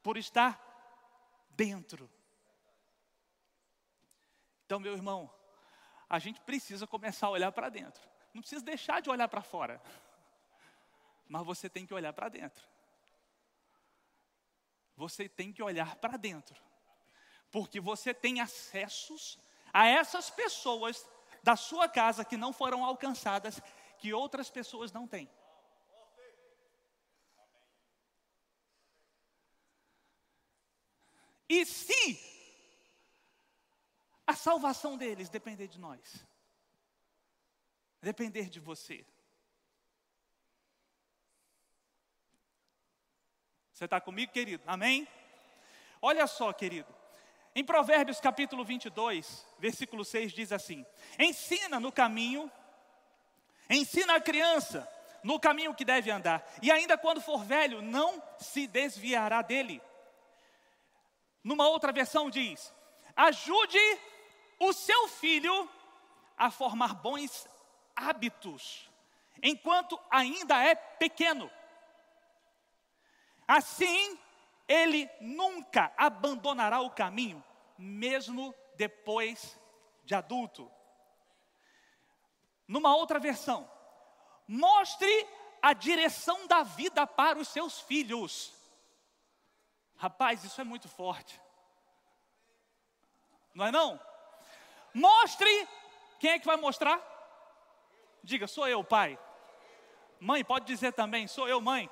por 0.02 0.18
estar 0.18 0.60
dentro. 1.52 2.10
Então, 4.66 4.80
meu 4.80 4.94
irmão, 4.94 5.34
a 6.10 6.20
gente 6.20 6.40
precisa 6.42 6.88
começar 6.88 7.28
a 7.28 7.32
olhar 7.32 7.52
para 7.52 7.70
dentro. 7.70 8.02
Não 8.34 8.42
precisa 8.42 8.64
deixar 8.64 9.02
de 9.02 9.10
olhar 9.10 9.28
para 9.28 9.42
fora, 9.42 9.82
mas 11.28 11.46
você 11.46 11.70
tem 11.70 11.86
que 11.86 11.94
olhar 11.94 12.14
para 12.14 12.30
dentro. 12.30 12.68
Você 14.96 15.30
tem 15.30 15.52
que 15.54 15.64
olhar 15.64 15.96
para 15.96 16.18
dentro, 16.18 16.62
porque 17.50 17.80
você 17.80 18.14
tem 18.14 18.42
acessos 18.42 19.40
a 19.72 19.88
essas 19.88 20.30
pessoas 20.30 21.08
da 21.42 21.56
sua 21.56 21.88
casa 21.88 22.26
que 22.26 22.36
não 22.36 22.52
foram 22.52 22.84
alcançadas, 22.84 23.62
que 23.98 24.14
outras 24.14 24.50
pessoas 24.50 24.92
não 24.92 25.08
têm. 25.08 25.30
E 31.50 31.66
se 31.66 32.20
a 34.28 34.36
salvação 34.36 34.96
deles 34.96 35.30
depender 35.30 35.68
de 35.68 35.80
nós, 35.80 36.24
depender 38.00 38.48
de 38.50 38.60
você, 38.60 39.04
você 43.74 43.86
está 43.86 44.00
comigo, 44.00 44.32
querido? 44.32 44.64
Amém? 44.68 45.08
Olha 46.00 46.28
só, 46.28 46.54
querido. 46.54 46.94
Em 47.56 47.66
Provérbios 47.66 48.20
capítulo 48.20 48.64
22, 48.64 49.44
versículo 49.58 50.06
6 50.06 50.32
diz 50.32 50.52
assim: 50.52 50.86
Ensina 51.18 51.80
no 51.80 51.92
caminho, 51.92 52.52
ensina 53.68 54.16
a 54.16 54.22
criança 54.22 54.88
no 55.24 55.40
caminho 55.40 55.74
que 55.74 55.84
deve 55.84 56.12
andar, 56.12 56.48
e 56.62 56.72
ainda 56.72 56.96
quando 56.96 57.20
for 57.20 57.44
velho, 57.44 57.82
não 57.82 58.22
se 58.38 58.68
desviará 58.68 59.42
dele. 59.42 59.82
Numa 61.44 61.68
outra 61.68 61.92
versão 61.92 62.30
diz: 62.30 62.74
Ajude 63.16 63.80
o 64.60 64.74
seu 64.74 65.08
filho 65.08 65.70
a 66.38 66.52
formar 66.52 66.96
bons 66.96 67.48
hábitos, 67.96 68.90
enquanto 69.42 70.00
ainda 70.10 70.62
é 70.64 70.76
pequeno. 70.76 71.50
Assim, 73.48 74.20
ele 74.68 75.10
nunca 75.20 75.92
abandonará 75.98 76.82
o 76.82 76.92
caminho, 76.92 77.44
mesmo 77.78 78.54
depois 78.76 79.60
de 80.06 80.14
adulto. 80.14 80.72
Numa 82.68 82.96
outra 82.96 83.20
versão, 83.20 83.70
mostre 84.48 85.28
a 85.62 85.74
direção 85.74 86.46
da 86.48 86.64
vida 86.64 87.08
para 87.08 87.40
os 87.40 87.48
seus 87.48 87.82
filhos. 87.82 88.54
Rapaz, 90.00 90.44
isso 90.44 90.60
é 90.60 90.64
muito 90.64 90.90
forte. 90.90 91.40
Não 93.54 93.66
é 93.66 93.72
não? 93.72 94.00
Mostre, 94.94 95.68
quem 96.20 96.32
é 96.32 96.40
que 96.40 96.48
vai 96.48 96.58
mostrar? 96.58 97.00
Diga, 98.24 98.48
sou 98.48 98.68
eu, 98.68 98.84
pai. 98.84 99.20
Mãe, 100.20 100.44
pode 100.44 100.66
dizer 100.66 100.94
também, 100.94 101.28
sou 101.28 101.48
eu, 101.48 101.62
mãe 101.62 101.88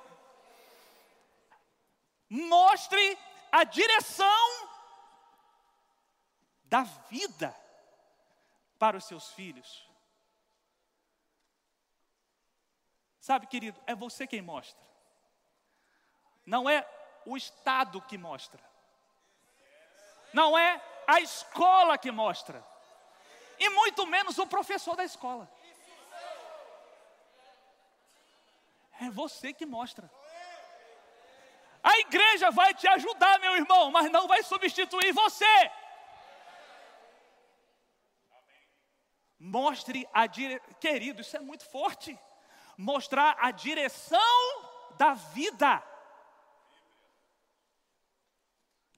mostre 2.28 3.18
a 3.50 3.64
direção 3.64 4.68
da 6.64 6.82
vida 6.82 7.56
para 8.78 8.96
os 8.96 9.04
seus 9.04 9.32
filhos. 9.32 9.88
Sabe, 13.18 13.46
querido, 13.46 13.80
é 13.86 13.94
você 13.94 14.26
quem 14.26 14.42
mostra. 14.42 14.86
Não 16.44 16.68
é 16.68 16.86
o 17.28 17.36
Estado 17.36 18.00
que 18.00 18.16
mostra. 18.16 18.62
Não 20.32 20.56
é 20.56 20.82
a 21.06 21.20
escola 21.20 21.98
que 21.98 22.10
mostra. 22.10 22.66
E 23.58 23.68
muito 23.70 24.06
menos 24.06 24.38
o 24.38 24.46
professor 24.46 24.96
da 24.96 25.04
escola. 25.04 25.50
É 29.00 29.10
você 29.10 29.52
que 29.52 29.66
mostra. 29.66 30.10
A 31.82 31.98
igreja 31.98 32.50
vai 32.50 32.72
te 32.74 32.88
ajudar, 32.88 33.38
meu 33.40 33.56
irmão, 33.56 33.90
mas 33.90 34.10
não 34.10 34.26
vai 34.26 34.42
substituir 34.42 35.12
você. 35.12 35.70
Mostre 39.38 40.08
a 40.12 40.26
direção, 40.26 40.74
querido, 40.80 41.20
isso 41.20 41.36
é 41.36 41.40
muito 41.40 41.64
forte. 41.66 42.18
Mostrar 42.76 43.36
a 43.38 43.50
direção 43.50 44.96
da 44.96 45.14
vida. 45.14 45.82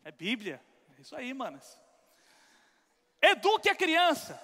É 0.04 0.10
Bíblia, 0.10 0.62
é 0.96 1.00
isso 1.00 1.14
aí, 1.14 1.32
manas. 1.34 1.80
Eduque 3.20 3.68
a 3.68 3.74
criança, 3.74 4.34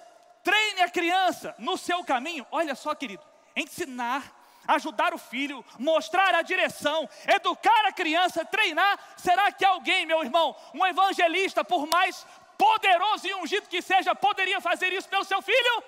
treine 0.43 0.81
a 0.81 0.89
criança 0.89 1.55
no 1.57 1.77
seu 1.77 2.03
caminho. 2.03 2.45
Olha 2.51 2.75
só, 2.75 2.93
querido, 2.93 3.23
ensinar 3.55 4.37
ajudar 4.67 5.13
o 5.13 5.17
filho, 5.17 5.63
mostrar 5.79 6.35
a 6.35 6.41
direção, 6.41 7.09
educar 7.25 7.85
a 7.85 7.93
criança, 7.93 8.43
treinar. 8.43 8.99
Será 9.17 9.51
que 9.51 9.63
alguém, 9.63 10.05
meu 10.05 10.21
irmão, 10.21 10.55
um 10.73 10.85
evangelista, 10.85 11.63
por 11.63 11.87
mais 11.87 12.25
poderoso 12.57 13.27
e 13.27 13.35
ungido 13.35 13.69
que 13.69 13.81
seja, 13.81 14.13
poderia 14.13 14.59
fazer 14.59 14.91
isso 14.91 15.07
pelo 15.07 15.23
seu 15.23 15.41
filho? 15.41 15.83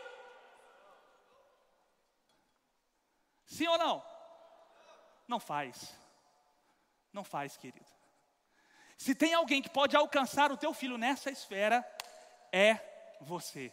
Sim 3.45 3.67
ou 3.67 3.77
não? 3.77 4.03
Não 5.27 5.39
faz. 5.39 5.93
Não 7.11 7.23
faz, 7.23 7.57
querido. 7.57 7.98
Se 8.99 9.15
tem 9.15 9.33
alguém 9.33 9.61
que 9.61 9.69
pode 9.69 9.95
alcançar 9.95 10.51
o 10.51 10.57
teu 10.57 10.73
filho 10.73 10.97
nessa 10.97 11.31
esfera, 11.31 11.89
é 12.51 12.77
você. 13.21 13.71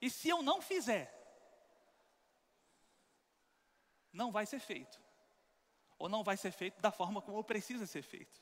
E 0.00 0.08
se 0.08 0.30
eu 0.30 0.42
não 0.42 0.62
fizer, 0.62 1.12
não 4.10 4.32
vai 4.32 4.46
ser 4.46 4.60
feito. 4.60 4.98
Ou 5.98 6.08
não 6.08 6.24
vai 6.24 6.38
ser 6.38 6.52
feito 6.52 6.80
da 6.80 6.90
forma 6.90 7.20
como 7.20 7.44
precisa 7.44 7.86
ser 7.86 8.00
feito. 8.00 8.40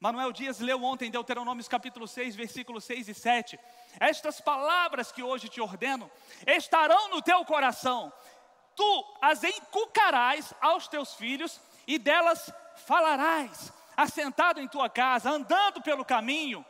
Manuel 0.00 0.32
Dias 0.32 0.58
leu 0.60 0.82
ontem 0.82 1.10
Deuteronômios 1.10 1.68
capítulo 1.68 2.08
6, 2.08 2.34
versículos 2.34 2.84
6 2.84 3.08
e 3.10 3.14
7. 3.14 3.60
Estas 4.00 4.40
palavras 4.40 5.12
que 5.12 5.22
hoje 5.22 5.50
te 5.50 5.60
ordeno 5.60 6.10
estarão 6.46 7.10
no 7.10 7.20
teu 7.20 7.44
coração. 7.44 8.10
Tu 8.74 9.16
as 9.20 9.44
encucarás 9.44 10.54
aos 10.58 10.88
teus 10.88 11.12
filhos 11.14 11.60
e 11.86 11.98
delas 11.98 12.50
falarás, 12.76 13.72
assentado 13.96 14.60
em 14.60 14.68
tua 14.68 14.88
casa, 14.88 15.30
andando 15.30 15.82
pelo 15.82 16.04
caminho, 16.04 16.64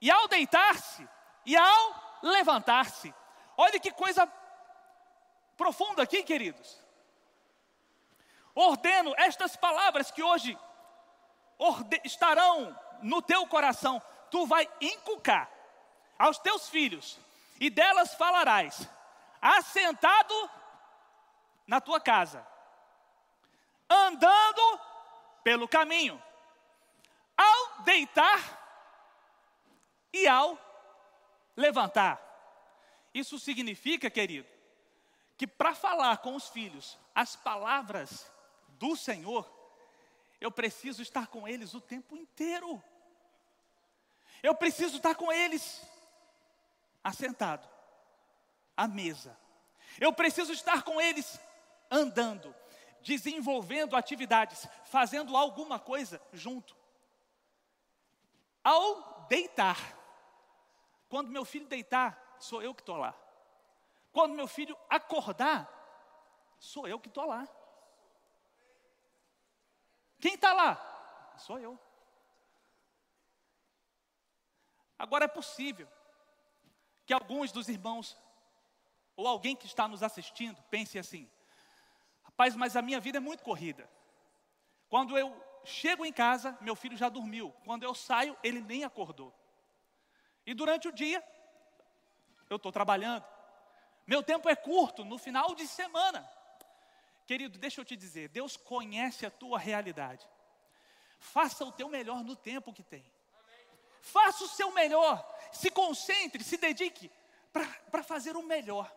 e 0.00 0.10
ao 0.10 0.28
deitar-se 0.28 1.08
e 1.44 1.56
ao 1.56 2.18
levantar-se. 2.22 3.14
Olha 3.56 3.80
que 3.80 3.90
coisa 3.90 4.30
profundo 5.56 6.02
aqui, 6.02 6.22
queridos. 6.22 6.78
Ordeno 8.54 9.14
estas 9.16 9.56
palavras 9.56 10.10
que 10.10 10.22
hoje 10.22 10.58
estarão 12.04 12.78
no 13.02 13.20
teu 13.20 13.46
coração, 13.46 14.02
tu 14.30 14.46
vai 14.46 14.68
inculcar 14.80 15.50
aos 16.18 16.38
teus 16.38 16.68
filhos, 16.68 17.18
e 17.60 17.68
delas 17.68 18.14
falarás, 18.14 18.88
assentado 19.40 20.50
na 21.66 21.80
tua 21.80 22.00
casa, 22.00 22.46
andando 23.88 24.80
pelo 25.46 25.68
caminho, 25.68 26.20
ao 27.36 27.82
deitar 27.84 28.58
e 30.12 30.26
ao 30.26 30.58
levantar. 31.56 32.20
Isso 33.14 33.38
significa, 33.38 34.10
querido, 34.10 34.48
que 35.36 35.46
para 35.46 35.72
falar 35.72 36.16
com 36.16 36.34
os 36.34 36.48
filhos 36.48 36.98
as 37.14 37.36
palavras 37.36 38.28
do 38.70 38.96
Senhor, 38.96 39.48
eu 40.40 40.50
preciso 40.50 41.00
estar 41.00 41.28
com 41.28 41.46
eles 41.46 41.74
o 41.74 41.80
tempo 41.80 42.16
inteiro. 42.16 42.82
Eu 44.42 44.52
preciso 44.52 44.96
estar 44.96 45.14
com 45.14 45.32
eles 45.32 45.80
assentado, 47.04 47.68
à 48.76 48.88
mesa. 48.88 49.38
Eu 50.00 50.12
preciso 50.12 50.52
estar 50.52 50.82
com 50.82 51.00
eles 51.00 51.38
andando, 51.88 52.52
desenvolvendo 53.02 53.96
atividades, 53.96 54.66
fazendo 54.84 55.36
alguma 55.36 55.78
coisa 55.78 56.20
junto. 56.32 56.76
Ao 58.62 59.26
deitar, 59.28 59.78
quando 61.08 61.30
meu 61.30 61.44
filho 61.44 61.66
deitar, 61.66 62.36
sou 62.38 62.62
eu 62.62 62.74
que 62.74 62.82
estou 62.82 62.96
lá. 62.96 63.14
Quando 64.12 64.34
meu 64.34 64.48
filho 64.48 64.76
acordar, 64.88 65.70
sou 66.58 66.88
eu 66.88 66.98
que 66.98 67.08
estou 67.08 67.26
lá. 67.26 67.46
Quem 70.18 70.34
está 70.34 70.52
lá? 70.52 71.34
Sou 71.38 71.58
eu. 71.58 71.78
Agora 74.98 75.26
é 75.26 75.28
possível 75.28 75.86
que 77.04 77.12
alguns 77.12 77.52
dos 77.52 77.68
irmãos, 77.68 78.16
ou 79.14 79.28
alguém 79.28 79.54
que 79.54 79.66
está 79.66 79.86
nos 79.86 80.02
assistindo, 80.02 80.60
pense 80.64 80.98
assim: 80.98 81.30
rapaz, 82.36 82.54
mas 82.54 82.76
a 82.76 82.82
minha 82.82 83.00
vida 83.00 83.16
é 83.16 83.20
muito 83.20 83.42
corrida. 83.42 83.88
Quando 84.90 85.16
eu 85.16 85.34
chego 85.64 86.04
em 86.04 86.12
casa, 86.12 86.56
meu 86.60 86.76
filho 86.76 86.94
já 86.94 87.08
dormiu. 87.08 87.50
Quando 87.64 87.82
eu 87.82 87.94
saio, 87.94 88.36
ele 88.42 88.60
nem 88.60 88.84
acordou. 88.84 89.34
E 90.44 90.52
durante 90.52 90.86
o 90.86 90.92
dia, 90.92 91.24
eu 92.50 92.56
estou 92.56 92.70
trabalhando. 92.70 93.24
Meu 94.06 94.22
tempo 94.22 94.50
é 94.50 94.54
curto, 94.54 95.02
no 95.02 95.16
final 95.16 95.54
de 95.54 95.66
semana. 95.66 96.30
Querido, 97.26 97.58
deixa 97.58 97.80
eu 97.80 97.84
te 97.86 97.96
dizer, 97.96 98.28
Deus 98.28 98.54
conhece 98.54 99.24
a 99.24 99.30
tua 99.30 99.58
realidade. 99.58 100.28
Faça 101.18 101.64
o 101.64 101.72
teu 101.72 101.88
melhor 101.88 102.22
no 102.22 102.36
tempo 102.36 102.72
que 102.72 102.82
tem. 102.82 103.10
Faça 104.02 104.44
o 104.44 104.48
seu 104.48 104.70
melhor. 104.72 105.26
Se 105.50 105.70
concentre, 105.70 106.44
se 106.44 106.58
dedique 106.58 107.10
para 107.90 108.02
fazer 108.04 108.36
o 108.36 108.42
melhor 108.42 108.94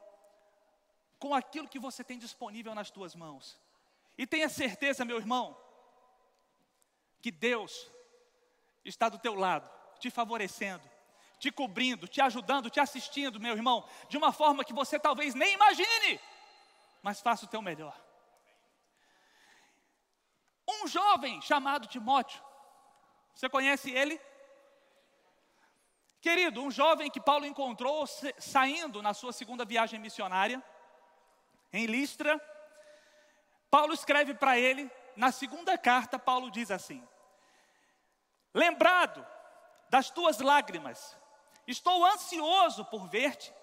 com 1.19 1.35
aquilo 1.35 1.67
que 1.67 1.77
você 1.77 2.03
tem 2.03 2.17
disponível 2.17 2.73
nas 2.73 2.89
tuas 2.89 3.13
mãos. 3.13 3.59
E 4.17 4.25
tenha 4.25 4.49
certeza, 4.49 5.05
meu 5.05 5.17
irmão, 5.17 5.55
que 7.21 7.29
Deus 7.29 7.91
está 8.83 9.09
do 9.09 9.19
teu 9.19 9.35
lado, 9.35 9.69
te 9.99 10.09
favorecendo, 10.09 10.89
te 11.37 11.51
cobrindo, 11.51 12.07
te 12.07 12.21
ajudando, 12.21 12.69
te 12.69 12.79
assistindo, 12.79 13.39
meu 13.39 13.55
irmão, 13.55 13.87
de 14.07 14.17
uma 14.17 14.31
forma 14.31 14.63
que 14.63 14.73
você 14.73 14.97
talvez 14.97 15.35
nem 15.35 15.53
imagine, 15.53 16.19
mas 17.01 17.21
faça 17.21 17.45
o 17.45 17.49
teu 17.49 17.61
melhor. 17.61 17.97
Um 20.67 20.87
jovem 20.87 21.41
chamado 21.41 21.87
Timóteo, 21.87 22.41
você 23.33 23.49
conhece 23.49 23.91
ele? 23.91 24.19
Querido, 26.21 26.61
um 26.61 26.69
jovem 26.69 27.09
que 27.09 27.21
Paulo 27.21 27.45
encontrou 27.45 28.05
saindo 28.37 29.01
na 29.01 29.13
sua 29.13 29.31
segunda 29.31 29.63
viagem 29.63 29.99
missionária, 29.99 30.61
em 31.71 31.85
Listra, 31.85 32.39
Paulo 33.69 33.93
escreve 33.93 34.33
para 34.33 34.57
ele, 34.57 34.89
na 35.15 35.31
segunda 35.31 35.77
carta, 35.77 36.17
Paulo 36.17 36.49
diz 36.49 36.71
assim: 36.71 37.07
Lembrado 38.53 39.25
das 39.89 40.09
tuas 40.09 40.39
lágrimas, 40.39 41.17
estou 41.67 42.05
ansioso 42.05 42.85
por 42.85 43.07
ver-te, 43.07 43.53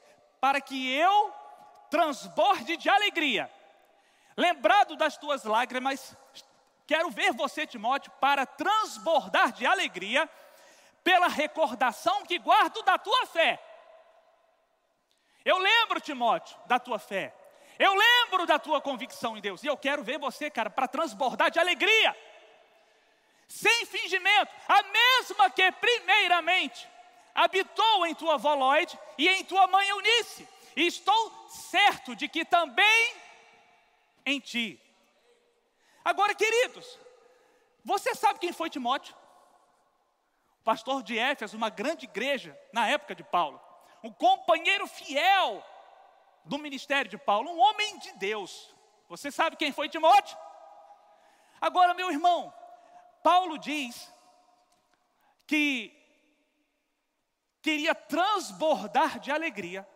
para 0.40 0.60
que 0.60 0.92
eu 0.92 1.34
transborde 1.90 2.76
de 2.76 2.88
alegria. 2.88 3.50
Lembrado 4.36 4.96
das 4.96 5.16
tuas 5.16 5.44
lágrimas, 5.44 6.14
quero 6.86 7.10
ver 7.10 7.32
você, 7.32 7.66
Timóteo, 7.66 8.12
para 8.20 8.44
transbordar 8.44 9.52
de 9.52 9.66
alegria 9.66 10.28
pela 11.02 11.28
recordação 11.28 12.24
que 12.26 12.38
guardo 12.38 12.82
da 12.82 12.98
tua 12.98 13.26
fé. 13.26 13.62
Eu 15.44 15.58
lembro, 15.58 16.00
Timóteo, 16.00 16.56
da 16.66 16.78
tua 16.78 16.98
fé. 16.98 17.34
Eu 17.78 17.94
lembro 17.94 18.46
da 18.46 18.58
tua 18.58 18.80
convicção 18.80 19.36
em 19.36 19.40
Deus. 19.40 19.62
E 19.62 19.66
eu 19.66 19.76
quero 19.76 20.02
ver 20.02 20.18
você, 20.18 20.50
cara, 20.50 20.70
para 20.70 20.88
transbordar 20.88 21.50
de 21.50 21.58
alegria. 21.58 22.16
Sem 23.48 23.84
fingimento. 23.86 24.52
A 24.68 24.82
mesma 24.82 25.50
que, 25.50 25.70
primeiramente, 25.72 26.88
habitou 27.34 28.06
em 28.06 28.14
tua 28.14 28.36
voloide 28.36 28.98
e 29.18 29.28
em 29.28 29.44
tua 29.44 29.66
mãe 29.66 29.88
Eunice. 29.88 30.48
E 30.74 30.86
estou 30.86 31.48
certo 31.48 32.16
de 32.16 32.28
que 32.28 32.44
também 32.44 33.14
em 34.24 34.40
ti. 34.40 34.80
Agora, 36.04 36.34
queridos, 36.34 36.98
você 37.84 38.14
sabe 38.14 38.38
quem 38.38 38.52
foi 38.52 38.70
Timóteo? 38.70 39.14
pastor 40.66 41.00
de 41.00 41.16
Éfeso, 41.16 41.56
uma 41.56 41.70
grande 41.70 42.06
igreja 42.06 42.58
na 42.72 42.88
época 42.88 43.14
de 43.14 43.22
Paulo, 43.22 43.60
um 44.02 44.10
companheiro 44.10 44.84
fiel 44.88 45.64
do 46.46 46.58
ministério 46.58 47.10
de 47.10 47.18
Paulo, 47.18 47.50
um 47.50 47.58
homem 47.58 47.98
de 47.98 48.12
Deus. 48.12 48.74
Você 49.08 49.30
sabe 49.30 49.56
quem 49.56 49.72
foi 49.72 49.88
Timóteo? 49.88 50.36
Agora, 51.60 51.94
meu 51.94 52.10
irmão, 52.10 52.52
Paulo 53.22 53.58
diz 53.58 54.12
que 55.46 55.92
queria 57.60 57.94
transbordar 57.94 59.18
de 59.18 59.30
alegria 59.30 59.88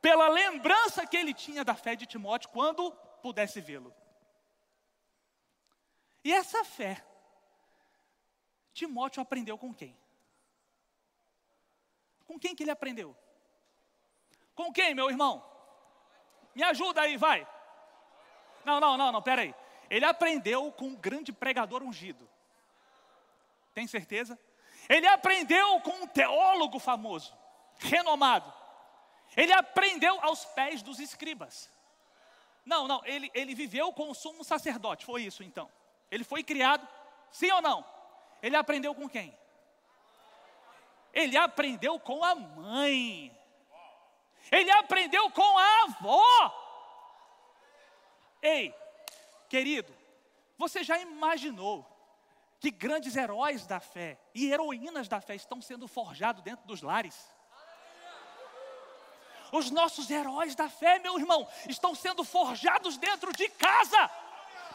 pela 0.00 0.28
lembrança 0.28 1.06
que 1.06 1.16
ele 1.16 1.32
tinha 1.32 1.64
da 1.64 1.74
fé 1.74 1.96
de 1.96 2.06
Timóteo 2.06 2.50
quando 2.50 2.92
pudesse 3.22 3.60
vê-lo. 3.60 3.94
E 6.22 6.32
essa 6.32 6.64
fé, 6.64 7.02
Timóteo 8.74 9.22
aprendeu 9.22 9.56
com 9.56 9.72
quem? 9.72 9.96
Com 12.26 12.38
quem 12.38 12.54
que 12.54 12.62
ele 12.62 12.70
aprendeu? 12.70 13.16
Com 14.54 14.72
quem, 14.72 14.94
meu 14.94 15.08
irmão? 15.08 15.53
Me 16.54 16.62
ajuda 16.62 17.02
aí, 17.02 17.16
vai. 17.16 17.46
Não, 18.64 18.80
não, 18.80 18.96
não, 18.96 19.12
não, 19.12 19.22
peraí. 19.22 19.54
Ele 19.90 20.04
aprendeu 20.04 20.72
com 20.72 20.86
um 20.86 20.96
grande 20.96 21.32
pregador 21.32 21.82
ungido. 21.82 22.28
Tem 23.74 23.86
certeza? 23.86 24.38
Ele 24.88 25.06
aprendeu 25.06 25.80
com 25.80 25.90
um 25.90 26.06
teólogo 26.06 26.78
famoso, 26.78 27.36
renomado. 27.78 28.52
Ele 29.36 29.52
aprendeu 29.52 30.18
aos 30.22 30.44
pés 30.44 30.82
dos 30.82 30.98
escribas. 30.98 31.70
Não, 32.64 32.88
não, 32.88 33.04
ele, 33.04 33.30
ele 33.34 33.54
viveu 33.54 33.92
com 33.92 34.10
o 34.10 34.14
sumo 34.14 34.42
sacerdote, 34.44 35.04
foi 35.04 35.22
isso 35.22 35.42
então. 35.42 35.70
Ele 36.10 36.24
foi 36.24 36.42
criado, 36.42 36.86
sim 37.30 37.50
ou 37.50 37.60
não? 37.60 37.84
Ele 38.42 38.56
aprendeu 38.56 38.94
com 38.94 39.08
quem? 39.08 39.36
Ele 41.12 41.36
aprendeu 41.36 41.98
com 41.98 42.24
a 42.24 42.34
mãe. 42.34 43.36
Ele 44.54 44.70
aprendeu 44.70 45.28
com 45.30 45.58
a 45.58 45.82
avó. 45.82 46.60
Ei, 48.40 48.72
querido, 49.48 49.92
você 50.56 50.84
já 50.84 50.96
imaginou 50.98 51.84
que 52.60 52.70
grandes 52.70 53.16
heróis 53.16 53.66
da 53.66 53.80
fé 53.80 54.16
e 54.32 54.52
heroínas 54.52 55.08
da 55.08 55.20
fé 55.20 55.34
estão 55.34 55.60
sendo 55.60 55.88
forjados 55.88 56.42
dentro 56.42 56.64
dos 56.66 56.82
lares? 56.82 57.34
Os 59.50 59.70
nossos 59.70 60.08
heróis 60.08 60.54
da 60.54 60.68
fé, 60.68 61.00
meu 61.00 61.18
irmão, 61.18 61.48
estão 61.68 61.94
sendo 61.94 62.22
forjados 62.22 62.96
dentro 62.96 63.32
de 63.32 63.48
casa 63.48 64.10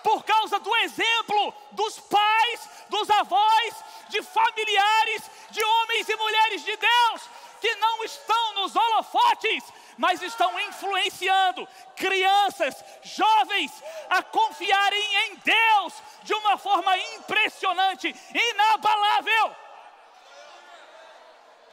por 0.04 0.24
causa 0.24 0.60
do 0.60 0.76
exemplo 0.78 1.54
dos 1.72 2.00
pais, 2.00 2.70
dos 2.90 3.10
avós, 3.10 3.76
de 4.10 4.22
familiares, 4.22 5.30
de 5.52 5.64
homens 5.64 6.10
e 6.10 6.16
mulheres 6.16 6.64
de 6.64 6.76
Deus, 6.76 7.30
que 7.62 7.76
não 7.76 8.04
estão 8.04 8.54
nos 8.54 8.76
holofotes, 8.76 9.64
mas 9.98 10.22
estão 10.22 10.58
influenciando 10.62 11.68
crianças, 11.96 12.84
jovens, 13.04 13.72
a 14.10 14.24
confiarem 14.24 15.16
em 15.26 15.36
Deus 15.36 15.94
de 16.24 16.34
uma 16.34 16.58
forma 16.58 16.98
impressionante, 16.98 18.16
inabalável. 18.34 19.56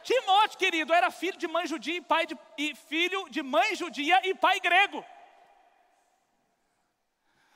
Timóteo, 0.03 0.57
querido, 0.57 0.93
era 0.93 1.11
filho 1.11 1.37
de 1.37 1.47
mãe 1.47 1.67
judia 1.67 1.97
e 1.97 2.01
pai 2.01 2.25
de, 2.25 2.37
e 2.57 2.75
filho 2.75 3.27
de 3.29 3.43
mãe 3.43 3.75
judia 3.75 4.19
e 4.23 4.33
pai 4.33 4.59
grego. 4.59 5.03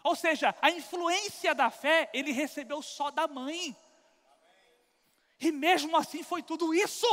Ou 0.04 0.16
seja, 0.16 0.56
a 0.62 0.72
influência 0.72 1.54
da 1.54 1.70
fé 1.70 2.10
ele 2.14 2.32
recebeu 2.32 2.82
só 2.82 3.12
da 3.12 3.28
mãe. 3.28 3.76
E 5.40 5.52
mesmo 5.52 5.96
assim 5.96 6.24
foi 6.24 6.42
tudo 6.42 6.74
isso. 6.74 7.08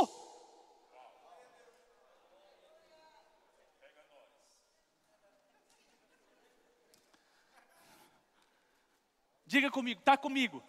Diga 9.45 9.71
comigo, 9.71 9.99
está 9.99 10.15
comigo. 10.15 10.63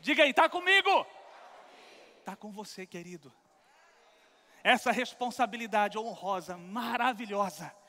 Diga 0.00 0.22
aí, 0.22 0.30
está 0.30 0.48
comigo? 0.48 1.06
Está 2.18 2.34
com 2.34 2.50
você, 2.50 2.86
querido. 2.86 3.32
Essa 4.62 4.90
responsabilidade 4.90 5.98
honrosa, 5.98 6.56
maravilhosa 6.56 7.83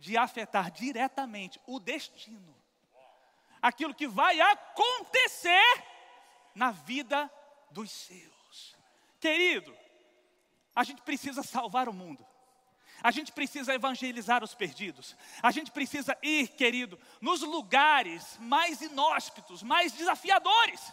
de 0.00 0.16
afetar 0.16 0.70
diretamente 0.70 1.60
o 1.66 1.78
destino, 1.78 2.56
aquilo 3.60 3.94
que 3.94 4.08
vai 4.08 4.40
acontecer 4.40 5.84
na 6.54 6.70
vida 6.70 7.30
dos 7.70 7.90
seus. 7.90 8.76
Querido, 9.20 9.76
a 10.74 10.82
gente 10.82 11.02
precisa 11.02 11.42
salvar 11.42 11.88
o 11.88 11.92
mundo. 11.92 12.26
A 13.02 13.10
gente 13.10 13.32
precisa 13.32 13.74
evangelizar 13.74 14.42
os 14.42 14.54
perdidos. 14.54 15.16
A 15.42 15.50
gente 15.50 15.70
precisa 15.70 16.16
ir, 16.22 16.48
querido, 16.48 16.98
nos 17.20 17.42
lugares 17.42 18.36
mais 18.38 18.80
inóspitos, 18.80 19.62
mais 19.62 19.92
desafiadores. 19.92 20.92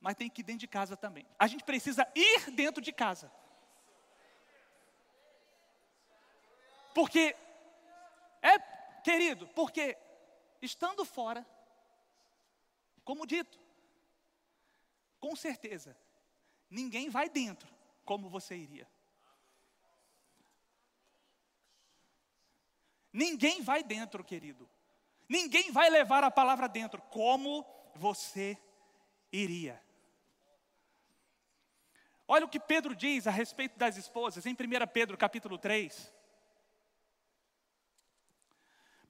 Mas 0.00 0.16
tem 0.16 0.28
que 0.28 0.42
ir 0.42 0.44
dentro 0.44 0.60
de 0.60 0.68
casa 0.68 0.96
também. 0.96 1.26
A 1.38 1.46
gente 1.46 1.64
precisa 1.64 2.06
ir 2.14 2.50
dentro 2.50 2.82
de 2.82 2.92
casa. 2.92 3.32
Porque, 6.94 7.36
é, 8.40 8.58
querido, 9.02 9.48
porque 9.48 9.98
estando 10.62 11.04
fora, 11.04 11.44
como 13.04 13.26
dito, 13.26 13.58
com 15.18 15.34
certeza, 15.34 15.96
ninguém 16.70 17.10
vai 17.10 17.28
dentro 17.28 17.68
como 18.04 18.30
você 18.30 18.56
iria. 18.56 18.88
Ninguém 23.12 23.62
vai 23.62 23.82
dentro, 23.82 24.24
querido. 24.24 24.68
Ninguém 25.28 25.70
vai 25.70 25.88
levar 25.88 26.24
a 26.24 26.30
palavra 26.30 26.68
dentro 26.68 27.00
como 27.02 27.64
você 27.94 28.58
iria. 29.32 29.82
Olha 32.26 32.46
o 32.46 32.48
que 32.48 32.58
Pedro 32.58 32.94
diz 32.94 33.26
a 33.26 33.30
respeito 33.30 33.78
das 33.78 33.96
esposas 33.96 34.46
em 34.46 34.52
1 34.52 34.56
Pedro 34.92 35.16
capítulo 35.16 35.58
3. 35.58 36.12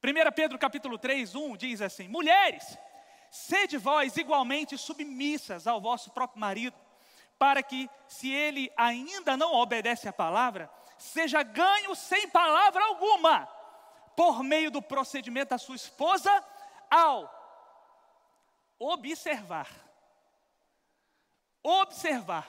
1 0.05 0.31
Pedro 0.35 0.59
capítulo 0.59 0.99
3, 0.99 1.33
1 1.33 1.57
diz 1.57 1.81
assim: 1.81 2.07
Mulheres, 2.07 2.77
sede 3.31 3.75
vós 3.75 4.15
igualmente 4.17 4.77
submissas 4.77 5.65
ao 5.65 5.81
vosso 5.81 6.11
próprio 6.11 6.39
marido, 6.39 6.77
para 7.39 7.63
que, 7.63 7.89
se 8.07 8.31
ele 8.31 8.71
ainda 8.77 9.35
não 9.35 9.53
obedece 9.55 10.07
à 10.07 10.13
palavra, 10.13 10.69
seja 10.97 11.41
ganho 11.41 11.95
sem 11.95 12.29
palavra 12.29 12.83
alguma, 12.85 13.47
por 14.15 14.43
meio 14.43 14.69
do 14.69 14.81
procedimento 14.81 15.49
da 15.49 15.57
sua 15.57 15.75
esposa, 15.75 16.31
ao 16.89 17.33
observar, 18.77 19.67
observar 21.63 22.47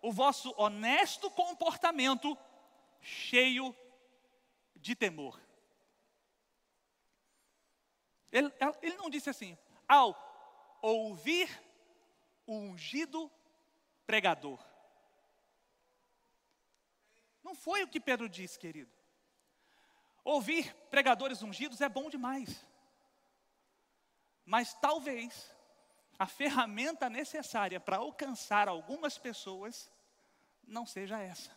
o 0.00 0.12
vosso 0.12 0.54
honesto 0.56 1.28
comportamento 1.32 2.38
cheio 3.00 3.74
de 4.76 4.94
temor. 4.94 5.40
Ele, 8.32 8.50
ele 8.80 8.96
não 8.96 9.10
disse 9.10 9.28
assim, 9.28 9.56
ao 9.86 10.16
ouvir 10.80 11.48
o 12.46 12.56
ungido 12.56 13.30
pregador. 14.06 14.58
Não 17.44 17.54
foi 17.54 17.82
o 17.82 17.88
que 17.88 18.00
Pedro 18.00 18.28
disse, 18.28 18.58
querido. 18.58 18.90
Ouvir 20.24 20.74
pregadores 20.90 21.42
ungidos 21.42 21.80
é 21.80 21.88
bom 21.88 22.08
demais. 22.08 22.66
Mas 24.44 24.74
talvez 24.74 25.54
a 26.18 26.26
ferramenta 26.26 27.10
necessária 27.10 27.78
para 27.78 27.96
alcançar 27.96 28.68
algumas 28.68 29.18
pessoas 29.18 29.90
não 30.66 30.86
seja 30.86 31.20
essa. 31.20 31.50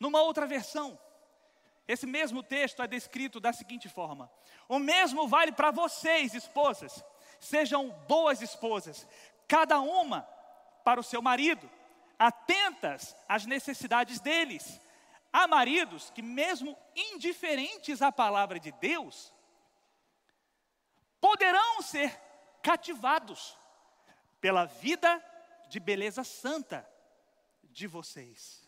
Numa 0.00 0.20
outra 0.22 0.46
versão, 0.46 0.98
esse 1.86 2.06
mesmo 2.06 2.42
texto 2.42 2.82
é 2.82 2.86
descrito 2.86 3.40
da 3.40 3.52
seguinte 3.52 3.88
forma: 3.88 4.30
O 4.68 4.78
mesmo 4.78 5.26
vale 5.26 5.52
para 5.52 5.70
vocês, 5.70 6.34
esposas. 6.34 7.04
Sejam 7.40 7.90
boas 8.06 8.40
esposas, 8.40 9.06
cada 9.48 9.80
uma 9.80 10.22
para 10.84 11.00
o 11.00 11.02
seu 11.02 11.20
marido, 11.20 11.68
atentas 12.18 13.16
às 13.28 13.44
necessidades 13.46 14.20
deles. 14.20 14.80
Há 15.32 15.48
maridos 15.48 16.10
que, 16.10 16.22
mesmo 16.22 16.76
indiferentes 16.94 18.02
à 18.02 18.12
palavra 18.12 18.60
de 18.60 18.70
Deus, 18.72 19.32
poderão 21.20 21.82
ser 21.82 22.14
cativados 22.62 23.58
pela 24.40 24.66
vida 24.66 25.24
de 25.68 25.80
beleza 25.80 26.22
santa 26.22 26.88
de 27.64 27.86
vocês. 27.86 28.61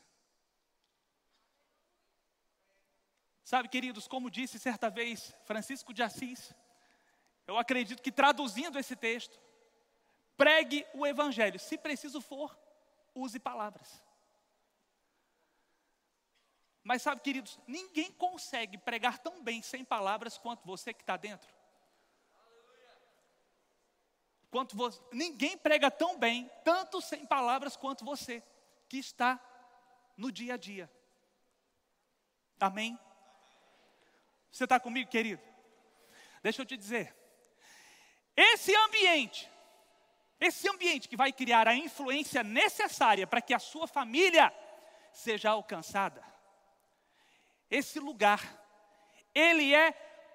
Sabe, 3.45 3.69
queridos, 3.69 4.09
como 4.09 4.31
disse 4.31 4.59
certa 4.59 4.89
vez 4.89 5.35
Francisco 5.45 5.93
de 5.93 6.03
Assis, 6.03 6.55
eu 7.47 7.59
acredito 7.59 8.03
que 8.03 8.11
traduzindo 8.11 8.79
esse 8.79 8.97
texto, 8.97 9.39
pregue 10.35 10.87
o 10.95 11.07
Evangelho, 11.07 11.59
se 11.59 11.77
preciso 11.77 12.23
for, 12.23 12.59
use 13.15 13.39
palavras. 13.39 14.03
Mas 16.83 17.03
sabe, 17.03 17.21
queridos, 17.21 17.59
ninguém 17.67 18.11
consegue 18.13 18.79
pregar 18.79 19.19
tão 19.19 19.43
bem 19.43 19.61
sem 19.61 19.85
palavras 19.85 20.39
quanto 20.39 20.67
você 20.67 20.95
que 20.95 21.03
está 21.03 21.17
dentro. 21.19 21.49
Quanto 24.51 24.75
você, 24.75 25.03
ninguém 25.13 25.59
prega 25.59 25.91
tão 25.91 26.19
bem, 26.19 26.51
tanto 26.65 27.01
sem 27.03 27.27
palavras 27.27 27.77
quanto 27.77 28.05
você, 28.05 28.43
que 28.89 28.97
está 28.97 29.39
no 30.17 30.33
dia 30.33 30.55
a 30.55 30.57
dia. 30.57 30.91
Amém? 32.59 32.99
Você 34.55 34.63
está 34.63 34.79
comigo, 34.79 35.11
querido? 35.11 35.43
Deixa 36.41 36.63
eu 36.63 36.67
te 36.67 36.77
dizer. 36.77 37.13
Esse 38.37 38.73
ambiente, 38.73 39.51
esse 40.39 40.69
ambiente 40.69 41.09
que 41.09 41.17
vai 41.17 41.33
criar 41.33 41.67
a 41.67 41.75
influência 41.75 42.45
necessária 42.45 43.27
para 43.27 43.43
que 43.43 43.53
a 43.53 43.59
sua 43.59 43.89
família 43.89 44.55
seja 45.13 45.51
alcançada, 45.51 46.25
esse 47.69 47.99
lugar, 47.99 48.41
ele 49.35 49.75
é 49.75 49.91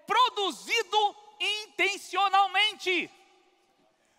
produzido 0.05 1.15
intencionalmente, 1.39 3.09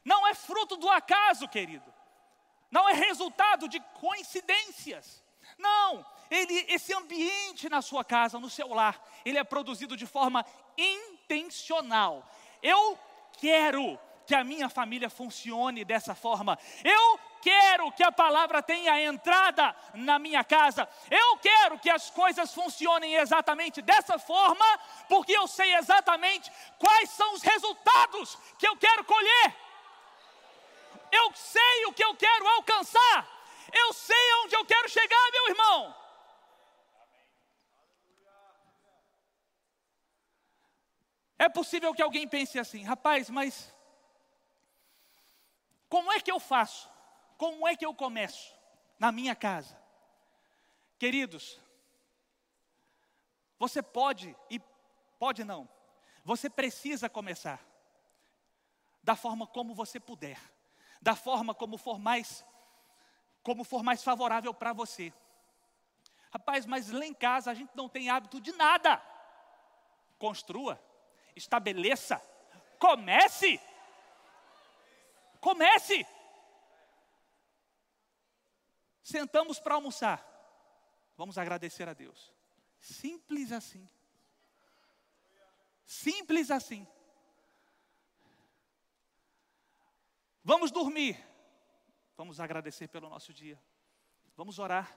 não 0.03 0.27
é 0.27 0.33
fruto 0.33 0.79
do 0.79 0.89
acaso, 0.89 1.47
querido, 1.47 1.93
não 2.71 2.89
é 2.89 2.95
resultado 2.95 3.69
de 3.69 3.79
coincidências, 4.01 5.23
não, 5.59 6.07
ele, 6.31 6.65
esse 6.69 6.95
ambiente 6.95 7.69
na 7.69 7.83
sua 7.83 8.05
casa, 8.05 8.39
no 8.39 8.49
seu 8.49 8.69
lar, 8.69 9.03
ele 9.25 9.39
é 9.39 9.45
produzido 9.45 9.97
de 9.97 10.07
forma 10.07 10.45
intencional. 10.77 12.25
Eu 12.63 12.99
quero 13.39 13.99
que 14.27 14.35
a 14.35 14.45
minha 14.45 14.69
família 14.69 15.11
funcione 15.11 15.85
dessa 15.85 16.15
forma. 16.15 16.57
Eu 16.85 17.19
quero 17.43 17.91
que 17.91 18.03
a 18.05 18.13
palavra 18.13 18.63
tenha 18.63 19.03
entrada 19.03 19.75
na 19.95 20.21
minha 20.21 20.45
casa. 20.45 20.89
Eu 21.11 21.37
quero 21.39 21.79
que 21.81 21.91
as 21.91 22.11
coisas 22.11 22.55
funcionem 22.55 23.17
exatamente 23.17 23.83
dessa 23.83 24.21
forma, 24.21 24.65
porque 25.09 25.33
eu 25.33 25.49
sei 25.49 25.75
exatamente 25.75 26.49
quais 26.79 27.11
são 27.11 27.35
os 27.35 27.43
resultados 27.43 28.39
que 28.57 28.69
eu 28.69 28.77
quero 28.77 29.05
colher. 29.05 29.57
Eu 31.11 31.33
sei 31.35 31.87
o 31.87 31.93
que 31.93 32.05
eu 32.05 32.15
quero 32.15 32.47
alcançar. 32.51 33.27
Eu 33.73 33.93
sei 33.93 34.31
aonde 34.33 34.55
eu 34.55 34.65
quero 34.65 34.89
chegar, 34.89 35.31
meu 35.33 35.49
irmão. 35.49 36.01
É 41.41 41.49
possível 41.49 41.95
que 41.95 42.03
alguém 42.03 42.29
pense 42.29 42.59
assim, 42.59 42.83
rapaz, 42.85 43.31
mas 43.31 43.75
como 45.89 46.13
é 46.13 46.21
que 46.21 46.31
eu 46.31 46.39
faço? 46.39 46.87
Como 47.39 47.67
é 47.67 47.75
que 47.75 47.87
eu 47.87 47.95
começo 47.95 48.55
na 48.99 49.11
minha 49.11 49.35
casa? 49.35 49.75
Queridos, 50.99 51.59
você 53.59 53.83
pode 53.83 54.37
e 54.51 54.61
pode 55.19 55.43
não. 55.43 55.67
Você 56.27 56.51
precisa 56.51 57.09
começar 57.09 57.59
da 59.03 59.17
forma 59.17 59.47
como 59.47 59.75
você 59.75 59.99
puder, 59.99 60.39
da 61.01 61.17
forma 61.17 61.55
como 61.55 61.79
for 61.79 61.99
mais 61.99 62.45
como 63.43 63.65
for 63.65 63.83
mais 63.83 64.05
favorável 64.05 64.53
para 64.53 64.75
você. 64.75 65.11
Rapaz, 66.31 66.67
mas 66.67 66.91
lá 66.91 67.07
em 67.07 67.15
casa 67.15 67.51
a 67.51 67.55
gente 67.55 67.75
não 67.75 67.89
tem 67.89 68.11
hábito 68.11 68.39
de 68.43 68.53
nada. 68.53 69.03
Construa 70.19 70.90
estabeleça, 71.37 72.21
comece. 72.79 73.61
Comece. 75.41 76.07
Sentamos 79.03 79.59
para 79.59 79.75
almoçar. 79.75 80.27
Vamos 81.17 81.37
agradecer 81.39 81.89
a 81.89 81.95
Deus. 81.95 82.33
Simples 82.79 83.53
assim. 83.53 83.89
Simples 85.85 86.51
assim. 86.51 86.87
Vamos 90.45 90.71
dormir. 90.71 91.19
Vamos 92.17 92.39
agradecer 92.39 92.89
pelo 92.89 93.09
nosso 93.09 93.33
dia. 93.33 93.61
Vamos 94.37 94.59
orar. 94.59 94.97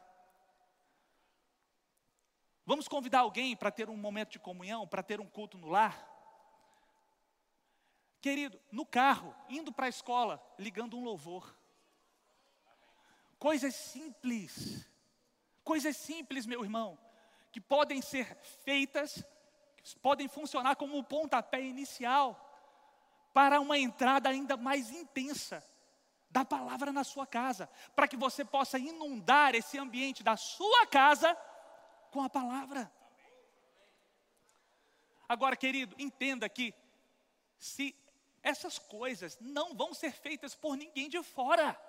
Vamos 2.66 2.88
convidar 2.88 3.20
alguém 3.20 3.56
para 3.56 3.72
ter 3.72 3.90
um 3.90 3.98
momento 3.98 4.32
de 4.32 4.40
comunhão, 4.40 4.88
para 4.88 5.04
ter 5.04 5.20
um 5.20 5.28
culto 5.28 5.58
no 5.58 5.68
lar. 5.68 6.13
Querido, 8.24 8.58
no 8.72 8.86
carro, 8.86 9.36
indo 9.50 9.70
para 9.70 9.88
a 9.88 9.90
escola, 9.90 10.42
ligando 10.58 10.98
um 10.98 11.04
louvor. 11.04 11.54
Coisas 13.38 13.76
simples, 13.76 14.90
coisas 15.62 15.98
simples, 15.98 16.46
meu 16.46 16.64
irmão, 16.64 16.98
que 17.52 17.60
podem 17.60 18.02
ser 18.02 18.34
feitas, 18.64 19.22
podem 20.02 20.30
funcionar 20.30 20.78
como 20.78 20.98
um 20.98 21.04
pontapé 21.04 21.62
inicial 21.64 22.40
para 23.34 23.60
uma 23.60 23.78
entrada 23.78 24.30
ainda 24.30 24.56
mais 24.56 24.90
intensa 24.90 25.62
da 26.30 26.46
palavra 26.46 26.94
na 26.94 27.04
sua 27.04 27.28
casa, 27.28 27.70
para 27.94 28.08
que 28.08 28.16
você 28.16 28.46
possa 28.46 28.80
inundar 28.80 29.54
esse 29.54 29.78
ambiente 29.78 30.24
da 30.24 30.38
sua 30.38 30.88
casa 30.88 31.36
com 32.10 32.22
a 32.22 32.30
palavra. 32.30 32.90
Agora, 35.28 35.58
querido, 35.58 35.94
entenda 36.00 36.48
que 36.48 36.74
se 37.60 37.94
essas 38.44 38.78
coisas 38.78 39.38
não 39.40 39.74
vão 39.74 39.94
ser 39.94 40.12
feitas 40.12 40.54
por 40.54 40.76
ninguém 40.76 41.10
de 41.10 41.24
fora. 41.24 41.80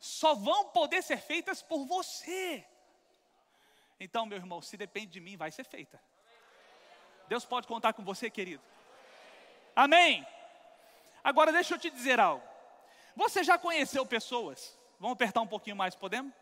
só 0.00 0.34
vão 0.34 0.66
poder 0.66 1.02
ser 1.02 1.18
feitas 1.18 1.60
por 1.60 1.84
você. 1.84 2.64
Então, 3.98 4.26
meu 4.26 4.38
irmão, 4.38 4.62
se 4.62 4.76
depende 4.76 5.08
de 5.08 5.20
mim, 5.20 5.36
vai 5.36 5.50
ser 5.50 5.64
feita. 5.64 6.00
Deus 7.28 7.44
pode 7.44 7.66
contar 7.66 7.92
com 7.92 8.04
você, 8.04 8.30
querido. 8.30 8.62
Amém. 9.74 10.24
Agora 11.22 11.50
deixa 11.50 11.74
eu 11.74 11.78
te 11.78 11.90
dizer 11.90 12.20
algo. 12.20 12.46
Você 13.16 13.42
já 13.42 13.58
conheceu 13.58 14.06
pessoas? 14.06 14.78
Vamos 15.00 15.14
apertar 15.14 15.40
um 15.40 15.48
pouquinho 15.48 15.74
mais, 15.74 15.96
podemos? 15.96 16.32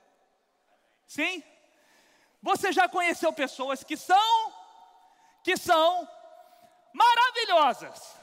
Sim? 1.06 1.42
Você 2.42 2.72
já 2.72 2.88
conheceu 2.88 3.32
pessoas 3.32 3.82
que 3.82 3.96
são 3.96 4.52
que 5.42 5.56
são 5.56 6.06
maravilhosas. 6.92 8.16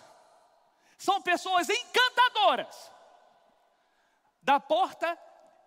São 1.03 1.21
pessoas 1.21 1.67
encantadoras. 1.69 2.91
Da 4.41 4.57
porta 4.57 5.19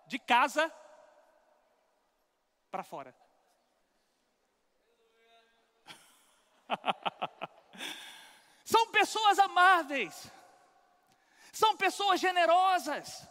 de 0.07 0.17
casa 0.17 0.73
para 2.71 2.83
fora. 2.83 3.15
São 8.65 8.91
pessoas 8.91 9.39
amáveis, 9.39 10.29
são 11.53 11.77
pessoas 11.77 12.19
generosas, 12.19 13.25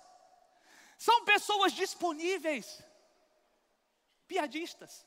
são 0.96 1.26
pessoas 1.26 1.74
disponíveis, 1.74 2.82
piadistas, 4.26 5.06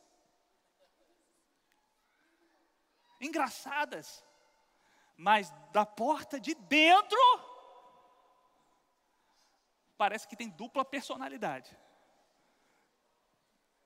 engraçadas, 3.19 4.23
mas 5.19 5.51
da 5.73 5.85
porta 5.85 6.39
de 6.39 6.55
dentro, 6.55 7.19
parece 9.97 10.25
que 10.25 10.35
tem 10.35 10.47
dupla 10.49 10.85
personalidade. 10.85 11.77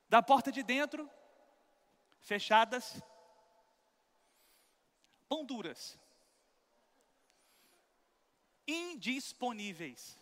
Da 0.08 0.22
porta 0.22 0.52
de 0.52 0.62
dentro, 0.62 1.10
fechadas, 2.22 3.02
pão 5.28 5.43
duras, 5.43 5.98
indisponíveis, 8.67 10.15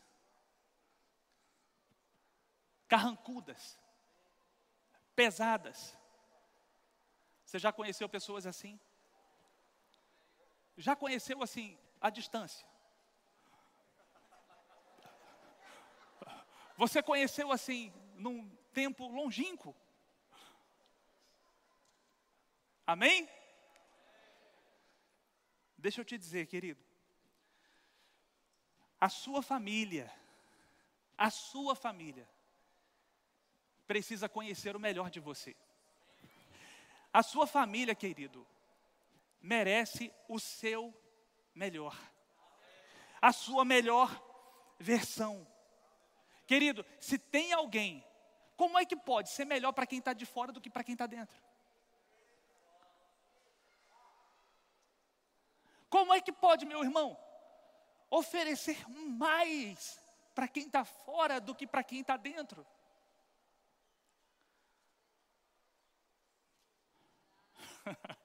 carrancudas, 2.87 3.77
pesadas. 5.13 5.97
Você 7.43 7.59
já 7.59 7.73
conheceu 7.73 8.07
pessoas 8.07 8.47
assim? 8.47 8.79
Já 10.77 10.95
conheceu 10.95 11.41
assim, 11.43 11.77
à 11.99 12.09
distância? 12.09 12.65
Você 16.77 17.03
conheceu 17.03 17.51
assim, 17.51 17.93
num 18.15 18.49
tempo 18.73 19.07
longínquo? 19.07 19.75
Amém? 22.87 23.29
Deixa 25.77 26.01
eu 26.01 26.05
te 26.05 26.17
dizer, 26.17 26.47
querido. 26.47 26.83
A 28.99 29.09
sua 29.09 29.41
família, 29.41 30.11
a 31.17 31.29
sua 31.29 31.75
família, 31.75 32.27
precisa 33.87 34.29
conhecer 34.29 34.75
o 34.75 34.79
melhor 34.79 35.09
de 35.09 35.19
você. 35.19 35.55
A 37.11 37.21
sua 37.21 37.45
família, 37.45 37.93
querido, 37.93 38.47
merece 39.41 40.13
o 40.27 40.39
seu 40.39 40.93
melhor, 41.53 41.97
a 43.21 43.33
sua 43.33 43.65
melhor 43.65 44.09
versão. 44.79 45.47
Querido, 46.45 46.85
se 46.99 47.17
tem 47.17 47.51
alguém, 47.53 48.05
como 48.55 48.77
é 48.77 48.85
que 48.85 48.95
pode 48.95 49.29
ser 49.29 49.45
melhor 49.45 49.71
para 49.71 49.87
quem 49.87 49.99
está 49.99 50.13
de 50.13 50.25
fora 50.25 50.51
do 50.51 50.61
que 50.61 50.69
para 50.69 50.83
quem 50.83 50.93
está 50.93 51.07
dentro? 51.07 51.41
Como 55.89 56.13
é 56.13 56.21
que 56.21 56.31
pode, 56.31 56.65
meu 56.65 56.83
irmão, 56.83 57.17
oferecer 58.09 58.87
mais 58.89 59.99
para 60.33 60.47
quem 60.47 60.65
está 60.65 60.85
fora 60.85 61.41
do 61.41 61.53
que 61.53 61.67
para 61.67 61.83
quem 61.83 61.99
está 62.01 62.15
dentro? 62.15 62.65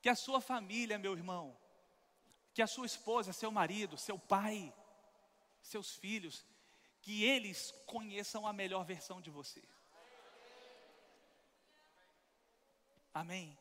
que 0.00 0.08
a 0.08 0.14
sua 0.14 0.40
família, 0.40 0.98
meu 0.98 1.12
irmão, 1.12 1.56
que 2.54 2.62
a 2.62 2.66
sua 2.66 2.86
esposa, 2.86 3.32
seu 3.32 3.50
marido, 3.50 3.96
seu 3.96 4.18
pai, 4.18 4.72
seus 5.62 5.94
filhos, 5.94 6.46
que 7.02 7.24
eles 7.24 7.70
conheçam 7.86 8.46
a 8.46 8.52
melhor 8.52 8.84
versão 8.84 9.20
de 9.20 9.30
você. 9.30 9.62
Amém. 13.12 13.58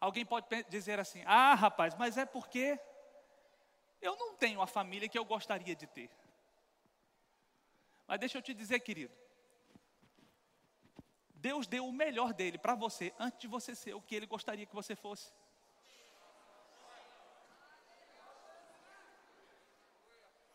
Alguém 0.00 0.24
pode 0.24 0.46
dizer 0.64 0.98
assim: 0.98 1.22
ah, 1.26 1.54
rapaz, 1.54 1.94
mas 1.94 2.16
é 2.16 2.24
porque 2.24 2.78
eu 4.00 4.16
não 4.16 4.34
tenho 4.36 4.60
a 4.60 4.66
família 4.66 5.08
que 5.08 5.18
eu 5.18 5.24
gostaria 5.24 5.76
de 5.76 5.86
ter. 5.86 6.10
Mas 8.06 8.18
deixa 8.18 8.38
eu 8.38 8.42
te 8.42 8.52
dizer, 8.52 8.80
querido, 8.80 9.14
Deus 11.42 11.66
deu 11.66 11.84
o 11.88 11.92
melhor 11.92 12.32
dele 12.32 12.56
para 12.56 12.76
você 12.76 13.12
antes 13.18 13.40
de 13.40 13.48
você 13.48 13.74
ser 13.74 13.94
o 13.94 14.00
que 14.00 14.14
ele 14.14 14.26
gostaria 14.26 14.64
que 14.64 14.74
você 14.74 14.94
fosse. 14.94 15.32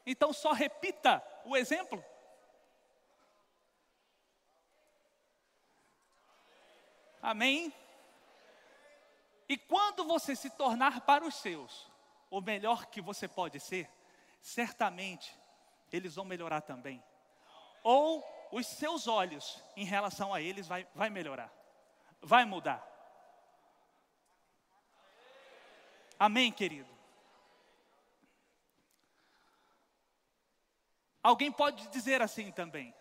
Então 0.06 0.32
só 0.32 0.54
repita 0.54 1.22
o 1.44 1.58
exemplo. 1.58 2.02
Amém? 7.22 7.74
E 9.50 9.58
quando 9.58 10.06
você 10.06 10.38
se 10.38 10.50
tornar 10.52 11.02
para 11.02 11.26
os 11.26 11.36
seus 11.36 11.92
o 12.30 12.40
melhor 12.40 12.86
que 12.86 13.02
você 13.02 13.28
pode 13.28 13.60
ser, 13.60 13.90
certamente 14.40 15.38
eles 15.92 16.16
vão 16.16 16.24
melhorar 16.24 16.62
também. 16.62 17.04
Ou 17.84 18.37
os 18.52 18.66
seus 18.66 19.08
olhos 19.08 19.62
em 19.76 19.86
relação 19.86 20.34
a 20.34 20.42
eles 20.42 20.68
vai, 20.68 20.88
vai 20.96 21.10
melhorar, 21.10 21.52
vai 22.22 22.46
mudar. 22.46 22.86
Amém, 26.20 26.52
querido? 26.52 26.90
Alguém 31.22 31.52
pode 31.52 31.88
dizer 31.90 32.22
assim 32.22 32.52
também, 32.52 32.94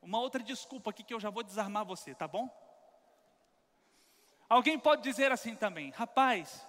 uma 0.00 0.20
outra 0.20 0.42
desculpa 0.42 0.90
aqui 0.90 1.02
que 1.02 1.12
eu 1.12 1.20
já 1.20 1.30
vou 1.30 1.42
desarmar 1.42 1.84
você, 1.84 2.14
tá 2.14 2.28
bom? 2.28 2.48
Alguém 4.48 4.78
pode 4.78 5.02
dizer 5.02 5.32
assim 5.32 5.56
também, 5.56 5.90
rapaz, 5.90 6.66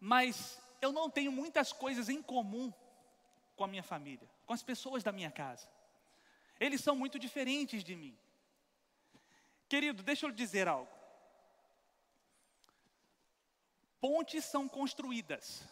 mas 0.00 0.60
eu 0.80 0.92
não 0.92 1.08
tenho 1.08 1.30
muitas 1.30 1.72
coisas 1.72 2.08
em 2.08 2.22
comum 2.22 2.72
com 3.56 3.64
a 3.64 3.68
minha 3.68 3.82
família, 3.82 4.28
com 4.46 4.52
as 4.52 4.62
pessoas 4.62 5.02
da 5.02 5.12
minha 5.12 5.30
casa. 5.30 5.68
Eles 6.58 6.80
são 6.80 6.94
muito 6.94 7.18
diferentes 7.18 7.82
de 7.82 7.96
mim. 7.96 8.16
Querido, 9.68 10.02
deixa 10.02 10.26
eu 10.26 10.30
lhe 10.30 10.36
dizer 10.36 10.68
algo. 10.68 10.92
Pontes 14.00 14.44
são 14.44 14.68
construídas. 14.68 15.64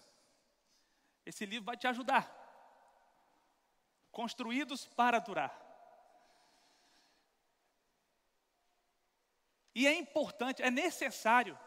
Esse 1.25 1.47
livro 1.47 1.67
vai 1.67 1.77
te 1.77 1.87
ajudar. 1.87 2.39
Construídos 4.11 4.87
para 4.87 5.19
durar. 5.19 5.63
E 9.75 9.87
é 9.87 9.95
importante, 9.95 10.63
é 10.63 10.71
necessário, 10.71 11.59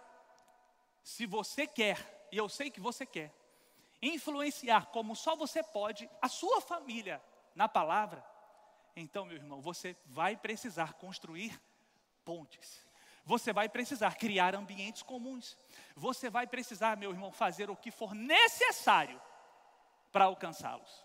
se 1.03 1.25
você 1.25 1.65
quer, 1.65 2.27
e 2.31 2.37
eu 2.37 2.47
sei 2.47 2.69
que 2.69 2.79
você 2.79 3.05
quer, 3.05 3.33
influenciar 4.01 4.87
como 4.87 5.15
só 5.15 5.35
você 5.35 5.63
pode 5.63 6.09
a 6.21 6.27
sua 6.27 6.61
família 6.61 7.23
na 7.55 7.67
palavra, 7.67 8.23
então, 8.95 9.25
meu 9.25 9.35
irmão, 9.35 9.61
você 9.61 9.95
vai 10.05 10.37
precisar 10.37 10.93
construir 10.93 11.59
pontes. 12.23 12.85
Você 13.25 13.51
vai 13.51 13.67
precisar 13.67 14.15
criar 14.15 14.55
ambientes 14.55 15.01
comuns. 15.01 15.57
Você 15.95 16.29
vai 16.29 16.47
precisar, 16.47 16.95
meu 16.95 17.11
irmão, 17.11 17.31
fazer 17.31 17.69
o 17.69 17.75
que 17.75 17.91
for 17.91 18.13
necessário 18.13 19.19
para 20.11 20.25
alcançá-los. 20.25 21.03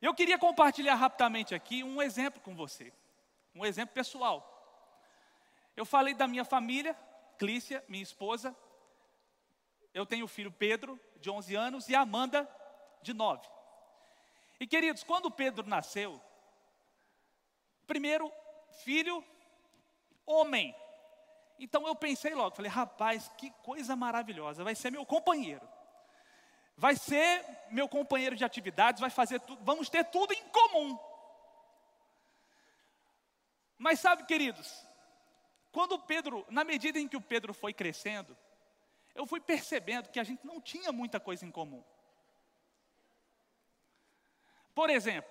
Eu 0.00 0.14
queria 0.14 0.38
compartilhar 0.38 0.94
rapidamente 0.94 1.54
aqui 1.54 1.82
um 1.82 2.02
exemplo 2.02 2.40
com 2.42 2.54
você, 2.54 2.92
um 3.54 3.64
exemplo 3.64 3.94
pessoal. 3.94 4.48
Eu 5.76 5.86
falei 5.86 6.14
da 6.14 6.28
minha 6.28 6.44
família, 6.44 6.96
Clícia, 7.38 7.82
minha 7.88 8.02
esposa. 8.02 8.54
Eu 9.94 10.04
tenho 10.04 10.26
o 10.26 10.28
filho 10.28 10.52
Pedro, 10.52 11.00
de 11.20 11.30
11 11.30 11.54
anos, 11.54 11.88
e 11.88 11.94
Amanda, 11.94 12.48
de 13.02 13.12
9. 13.14 13.48
E 14.62 14.66
queridos, 14.68 15.02
quando 15.02 15.28
Pedro 15.28 15.66
nasceu, 15.66 16.22
primeiro 17.84 18.30
filho, 18.84 19.24
homem. 20.24 20.72
Então 21.58 21.84
eu 21.84 21.96
pensei 21.96 22.32
logo, 22.32 22.54
falei, 22.54 22.70
rapaz, 22.70 23.28
que 23.36 23.50
coisa 23.64 23.96
maravilhosa, 23.96 24.62
vai 24.62 24.76
ser 24.76 24.92
meu 24.92 25.04
companheiro. 25.04 25.68
vai 26.76 26.94
ser 26.94 27.44
meu 27.72 27.88
companheiro 27.88 28.36
de 28.36 28.44
atividades, 28.44 29.00
vai 29.00 29.10
fazer 29.10 29.40
tudo, 29.40 29.64
vamos 29.64 29.88
ter 29.88 30.04
tudo 30.04 30.32
em 30.32 30.48
comum. 30.50 30.96
Mas 33.76 33.98
sabe, 33.98 34.24
queridos, 34.26 34.86
quando 35.72 35.98
Pedro, 35.98 36.46
na 36.48 36.62
medida 36.62 37.00
em 37.00 37.08
que 37.08 37.16
o 37.16 37.20
Pedro 37.20 37.52
foi 37.52 37.72
crescendo, 37.72 38.38
eu 39.12 39.26
fui 39.26 39.40
percebendo 39.40 40.08
que 40.08 40.20
a 40.20 40.24
gente 40.24 40.46
não 40.46 40.60
tinha 40.60 40.92
muita 40.92 41.18
coisa 41.18 41.44
em 41.44 41.50
comum. 41.50 41.82
Por 44.74 44.90
exemplo, 44.90 45.30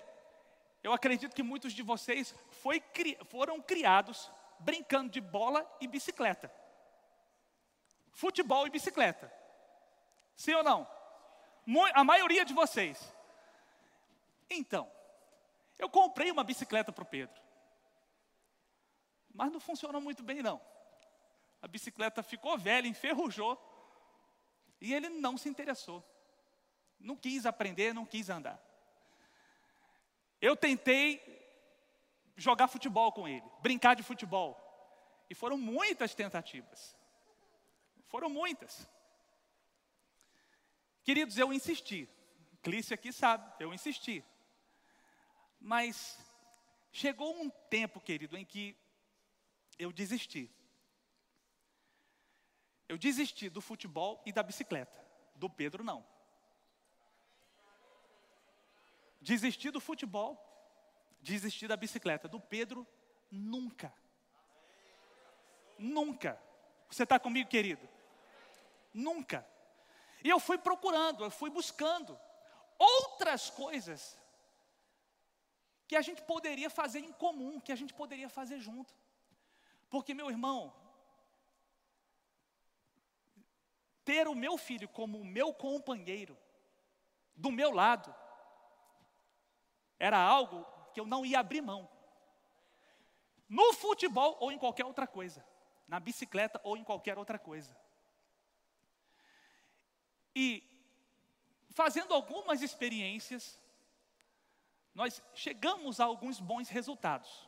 eu 0.83 0.93
acredito 0.93 1.35
que 1.35 1.43
muitos 1.43 1.73
de 1.73 1.83
vocês 1.83 2.33
foi, 2.49 2.83
foram 3.25 3.61
criados 3.61 4.31
brincando 4.59 5.09
de 5.09 5.21
bola 5.21 5.69
e 5.79 5.87
bicicleta. 5.87 6.51
Futebol 8.11 8.67
e 8.67 8.69
bicicleta. 8.69 9.31
Sim 10.35 10.53
ou 10.55 10.63
não? 10.63 10.87
A 11.93 12.03
maioria 12.03 12.43
de 12.43 12.53
vocês. 12.53 13.13
Então, 14.49 14.91
eu 15.77 15.89
comprei 15.89 16.31
uma 16.31 16.43
bicicleta 16.43 16.91
para 16.91 17.03
o 17.03 17.07
Pedro. 17.07 17.41
Mas 19.33 19.51
não 19.51 19.59
funcionou 19.59 20.01
muito 20.01 20.23
bem, 20.23 20.41
não. 20.41 20.61
A 21.61 21.67
bicicleta 21.67 22.21
ficou 22.21 22.57
velha, 22.57 22.87
enferrujou. 22.87 23.59
E 24.79 24.93
ele 24.93 25.09
não 25.09 25.37
se 25.37 25.47
interessou. 25.47 26.03
Não 26.99 27.15
quis 27.15 27.45
aprender, 27.45 27.93
não 27.93 28.05
quis 28.05 28.29
andar. 28.29 28.61
Eu 30.41 30.55
tentei 30.55 31.21
jogar 32.35 32.67
futebol 32.67 33.11
com 33.11 33.27
ele, 33.27 33.45
brincar 33.61 33.95
de 33.95 34.03
futebol. 34.03 34.57
E 35.29 35.35
foram 35.35 35.57
muitas 35.57 36.15
tentativas. 36.15 36.97
Foram 38.07 38.29
muitas. 38.29 38.89
Queridos, 41.03 41.37
eu 41.37 41.53
insisti. 41.53 42.09
Clícia 42.61 42.95
aqui 42.95 43.13
sabe, 43.13 43.49
eu 43.59 43.73
insisti. 43.73 44.23
Mas 45.59 46.19
chegou 46.91 47.39
um 47.39 47.49
tempo, 47.49 48.01
querido, 48.01 48.35
em 48.35 48.43
que 48.43 48.75
eu 49.77 49.91
desisti. 49.91 50.51
Eu 52.89 52.97
desisti 52.97 53.49
do 53.49 53.61
futebol 53.61 54.21
e 54.25 54.33
da 54.33 54.43
bicicleta. 54.43 54.99
Do 55.35 55.49
Pedro, 55.49 55.83
não. 55.83 56.05
Desisti 59.21 59.69
do 59.69 59.79
futebol, 59.79 60.35
desisti 61.21 61.67
da 61.67 61.77
bicicleta. 61.77 62.27
Do 62.27 62.39
Pedro, 62.39 62.87
nunca. 63.29 63.93
Nunca. 65.77 66.41
Você 66.89 67.03
está 67.03 67.19
comigo, 67.19 67.49
querido? 67.49 67.87
Nunca. 68.93 69.47
E 70.23 70.29
eu 70.29 70.39
fui 70.39 70.57
procurando, 70.57 71.23
eu 71.23 71.31
fui 71.31 71.49
buscando 71.49 72.19
outras 72.77 73.49
coisas 73.51 74.19
que 75.87 75.95
a 75.95 76.01
gente 76.01 76.21
poderia 76.23 76.69
fazer 76.69 76.99
em 76.99 77.11
comum, 77.13 77.59
que 77.59 77.71
a 77.71 77.75
gente 77.75 77.93
poderia 77.93 78.29
fazer 78.29 78.59
junto. 78.59 78.93
Porque, 79.89 80.13
meu 80.13 80.29
irmão, 80.29 80.73
ter 84.03 84.27
o 84.27 84.33
meu 84.33 84.57
filho 84.57 84.87
como 84.89 85.19
o 85.19 85.25
meu 85.25 85.53
companheiro, 85.53 86.37
do 87.35 87.51
meu 87.51 87.71
lado, 87.71 88.15
era 90.01 90.17
algo 90.17 90.65
que 90.93 90.99
eu 90.99 91.05
não 91.05 91.23
ia 91.23 91.39
abrir 91.39 91.61
mão. 91.61 91.87
No 93.47 93.71
futebol 93.73 94.35
ou 94.39 94.51
em 94.51 94.57
qualquer 94.57 94.83
outra 94.83 95.05
coisa, 95.05 95.45
na 95.87 95.99
bicicleta 95.99 96.59
ou 96.63 96.75
em 96.75 96.83
qualquer 96.83 97.19
outra 97.19 97.37
coisa. 97.37 97.77
E 100.35 100.63
fazendo 101.69 102.15
algumas 102.15 102.63
experiências, 102.63 103.59
nós 104.95 105.21
chegamos 105.35 105.99
a 105.99 106.05
alguns 106.05 106.39
bons 106.39 106.67
resultados. 106.67 107.47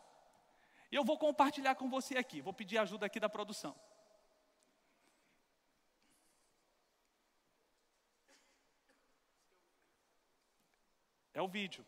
Eu 0.92 1.04
vou 1.04 1.18
compartilhar 1.18 1.74
com 1.74 1.90
você 1.90 2.18
aqui, 2.18 2.40
vou 2.40 2.54
pedir 2.54 2.78
ajuda 2.78 3.08
aqui 3.08 3.20
da 3.20 3.28
produção. 3.28 3.76
É 11.34 11.42
o 11.42 11.48
vídeo. 11.48 11.84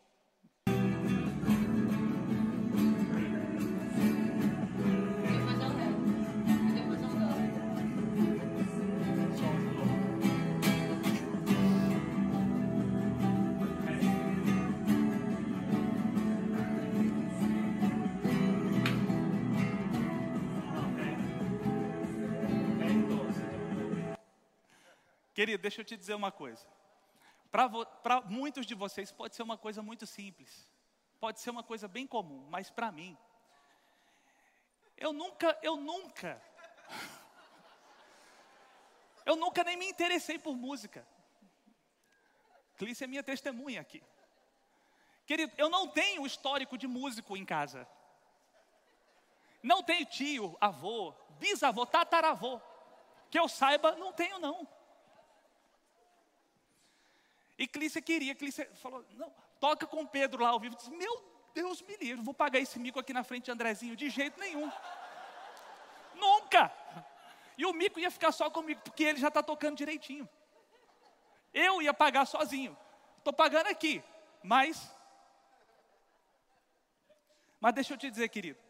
Querido, 25.46 25.62
deixa 25.62 25.80
eu 25.80 25.84
te 25.84 25.96
dizer 25.96 26.14
uma 26.14 26.32
coisa. 26.32 26.66
Para 27.52 28.20
muitos 28.22 28.66
de 28.66 28.74
vocês 28.74 29.12
pode 29.12 29.36
ser 29.36 29.44
uma 29.44 29.56
coisa 29.56 29.80
muito 29.80 30.04
simples, 30.04 30.68
pode 31.20 31.38
ser 31.38 31.50
uma 31.50 31.62
coisa 31.62 31.86
bem 31.86 32.04
comum, 32.04 32.44
mas 32.50 32.68
para 32.68 32.90
mim, 32.90 33.16
eu 34.96 35.12
nunca, 35.12 35.56
eu 35.62 35.76
nunca, 35.76 36.42
eu 39.24 39.36
nunca 39.36 39.62
nem 39.62 39.76
me 39.76 39.88
interessei 39.88 40.36
por 40.36 40.56
música. 40.56 41.06
Clícia 42.76 43.04
é 43.04 43.06
minha 43.06 43.22
testemunha 43.22 43.80
aqui. 43.80 44.02
Querido, 45.26 45.52
eu 45.56 45.68
não 45.68 45.86
tenho 45.86 46.26
histórico 46.26 46.76
de 46.76 46.88
músico 46.88 47.36
em 47.36 47.44
casa. 47.44 47.88
Não 49.62 49.80
tenho 49.80 50.04
tio, 50.06 50.56
avô, 50.60 51.14
bisavô, 51.38 51.86
tataravô. 51.86 52.60
Que 53.30 53.38
eu 53.38 53.46
saiba, 53.46 53.94
não 53.94 54.12
tenho 54.12 54.40
não. 54.40 54.75
E 57.58 57.66
Clícia 57.66 58.02
queria, 58.02 58.34
Clícia 58.34 58.70
falou, 58.76 59.04
não, 59.12 59.32
toca 59.58 59.86
com 59.86 60.06
Pedro 60.06 60.42
lá 60.42 60.50
ao 60.50 60.60
vivo. 60.60 60.76
Disse, 60.76 60.90
meu 60.90 61.24
Deus 61.54 61.80
me 61.82 61.96
livre, 61.96 62.22
vou 62.22 62.34
pagar 62.34 62.58
esse 62.58 62.78
mico 62.78 63.00
aqui 63.00 63.12
na 63.12 63.24
frente 63.24 63.46
de 63.46 63.50
Andrezinho, 63.50 63.96
de 63.96 64.10
jeito 64.10 64.38
nenhum. 64.38 64.70
Nunca! 66.14 66.72
E 67.56 67.64
o 67.64 67.72
mico 67.72 67.98
ia 67.98 68.10
ficar 68.10 68.32
só 68.32 68.50
comigo, 68.50 68.80
porque 68.82 69.02
ele 69.02 69.18
já 69.18 69.28
está 69.28 69.42
tocando 69.42 69.76
direitinho. 69.76 70.28
Eu 71.52 71.80
ia 71.80 71.94
pagar 71.94 72.26
sozinho. 72.26 72.76
Estou 73.16 73.32
pagando 73.32 73.68
aqui, 73.68 74.04
mas. 74.42 74.94
Mas 77.58 77.72
deixa 77.72 77.94
eu 77.94 77.98
te 77.98 78.10
dizer, 78.10 78.28
querido. 78.28 78.60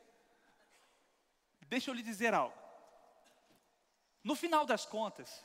Deixa 1.62 1.90
eu 1.90 1.94
lhe 1.94 2.02
dizer 2.02 2.32
algo. 2.32 2.56
No 4.22 4.36
final 4.36 4.64
das 4.64 4.86
contas, 4.86 5.44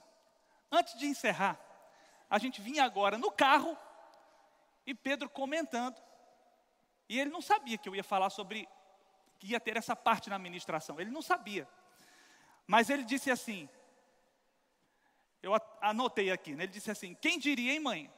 antes 0.72 0.98
de 0.98 1.08
encerrar, 1.08 1.60
a 2.32 2.38
gente 2.40 2.62
vinha 2.62 2.86
agora 2.86 3.18
no 3.18 3.30
carro 3.30 3.78
e 4.86 4.96
Pedro 4.96 5.30
comentando. 5.30 6.02
E 7.10 7.20
ele 7.20 7.30
não 7.30 7.42
sabia 7.42 7.78
que 7.78 7.90
eu 7.90 7.96
ia 7.96 8.06
falar 8.06 8.30
sobre 8.30 8.70
que 9.38 9.48
ia 9.48 9.60
ter 9.60 9.76
essa 9.76 9.98
parte 9.98 10.30
na 10.30 10.38
administração. 10.38 10.98
Ele 10.98 11.12
não 11.12 11.22
sabia. 11.22 11.68
Mas 12.66 12.90
ele 12.90 13.04
disse 13.04 13.30
assim: 13.30 13.68
eu 15.44 15.52
anotei 15.82 16.32
aqui, 16.32 16.56
né? 16.56 16.64
ele 16.64 16.72
disse 16.72 16.90
assim: 16.90 17.16
quem 17.16 17.38
diria, 17.38 17.74
hein, 17.74 17.82
mãe? 17.82 18.10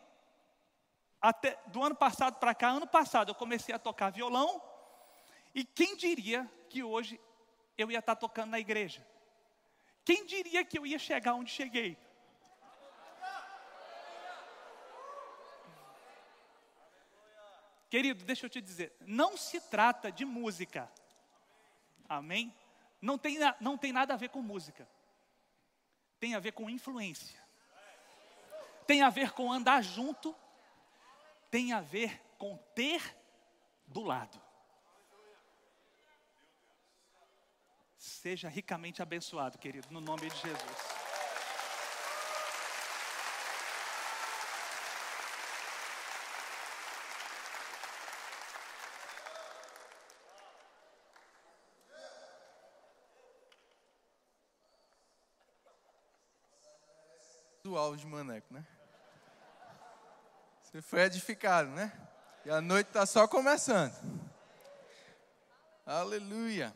Até 1.19 1.57
do 1.67 1.81
ano 1.81 1.95
passado 1.95 2.37
para 2.37 2.53
cá, 2.53 2.69
ano 2.69 2.85
passado, 2.85 3.31
eu 3.31 3.35
comecei 3.35 3.73
a 3.73 3.79
tocar 3.79 4.11
violão, 4.11 4.61
e 5.55 5.65
quem 5.65 5.95
diria 5.95 6.47
que 6.69 6.83
hoje 6.83 7.19
eu 7.75 7.89
ia 7.89 7.97
estar 7.97 8.15
tocando 8.15 8.51
na 8.51 8.59
igreja? 8.59 9.03
Quem 10.05 10.23
diria 10.25 10.63
que 10.63 10.77
eu 10.77 10.85
ia 10.85 10.99
chegar 10.99 11.33
onde 11.33 11.49
cheguei? 11.49 11.97
Querido, 17.93 18.25
deixa 18.25 18.47
eu 18.47 18.49
te 18.49 18.59
dizer, 18.59 18.91
não 19.01 19.37
se 19.37 19.61
trata 19.61 20.11
de 20.11 20.25
música. 20.25 20.91
Amém? 22.09 22.51
Não 22.99 23.19
tem, 23.19 23.37
não 23.61 23.77
tem 23.77 23.93
nada 23.93 24.15
a 24.15 24.17
ver 24.17 24.29
com 24.29 24.41
música. 24.41 24.89
Tem 26.19 26.33
a 26.33 26.39
ver 26.39 26.53
com 26.53 26.67
influência. 26.71 27.39
Tem 28.87 29.03
a 29.03 29.11
ver 29.11 29.31
com 29.33 29.53
andar 29.53 29.83
junto. 29.83 30.35
Tem 31.51 31.71
a 31.71 31.81
ver 31.81 32.19
com 32.39 32.57
ter 32.73 33.15
do 33.85 34.01
lado. 34.01 34.41
Seja 37.95 38.49
ricamente 38.49 39.03
abençoado, 39.03 39.59
querido, 39.59 39.89
no 39.91 40.01
nome 40.01 40.31
de 40.31 40.37
Jesus. 40.37 40.92
Do 57.83 57.87
Alves 57.87 58.05
Maneco, 58.05 58.53
né? 58.53 58.65
Você 60.63 60.81
foi 60.81 61.01
edificado, 61.01 61.69
né? 61.69 61.91
E 62.45 62.49
a 62.49 62.61
noite 62.61 62.87
está 62.87 63.05
só 63.05 63.27
começando. 63.27 63.93
Aleluia. 65.85 66.73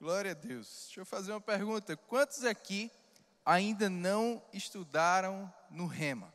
Glória 0.00 0.32
a 0.32 0.34
Deus. 0.34 0.84
Deixa 0.86 1.00
eu 1.00 1.06
fazer 1.06 1.30
uma 1.32 1.40
pergunta. 1.40 1.96
Quantos 1.96 2.44
aqui 2.44 2.90
ainda 3.46 3.88
não 3.88 4.42
estudaram 4.52 5.52
no 5.70 5.86
Rema? 5.86 6.32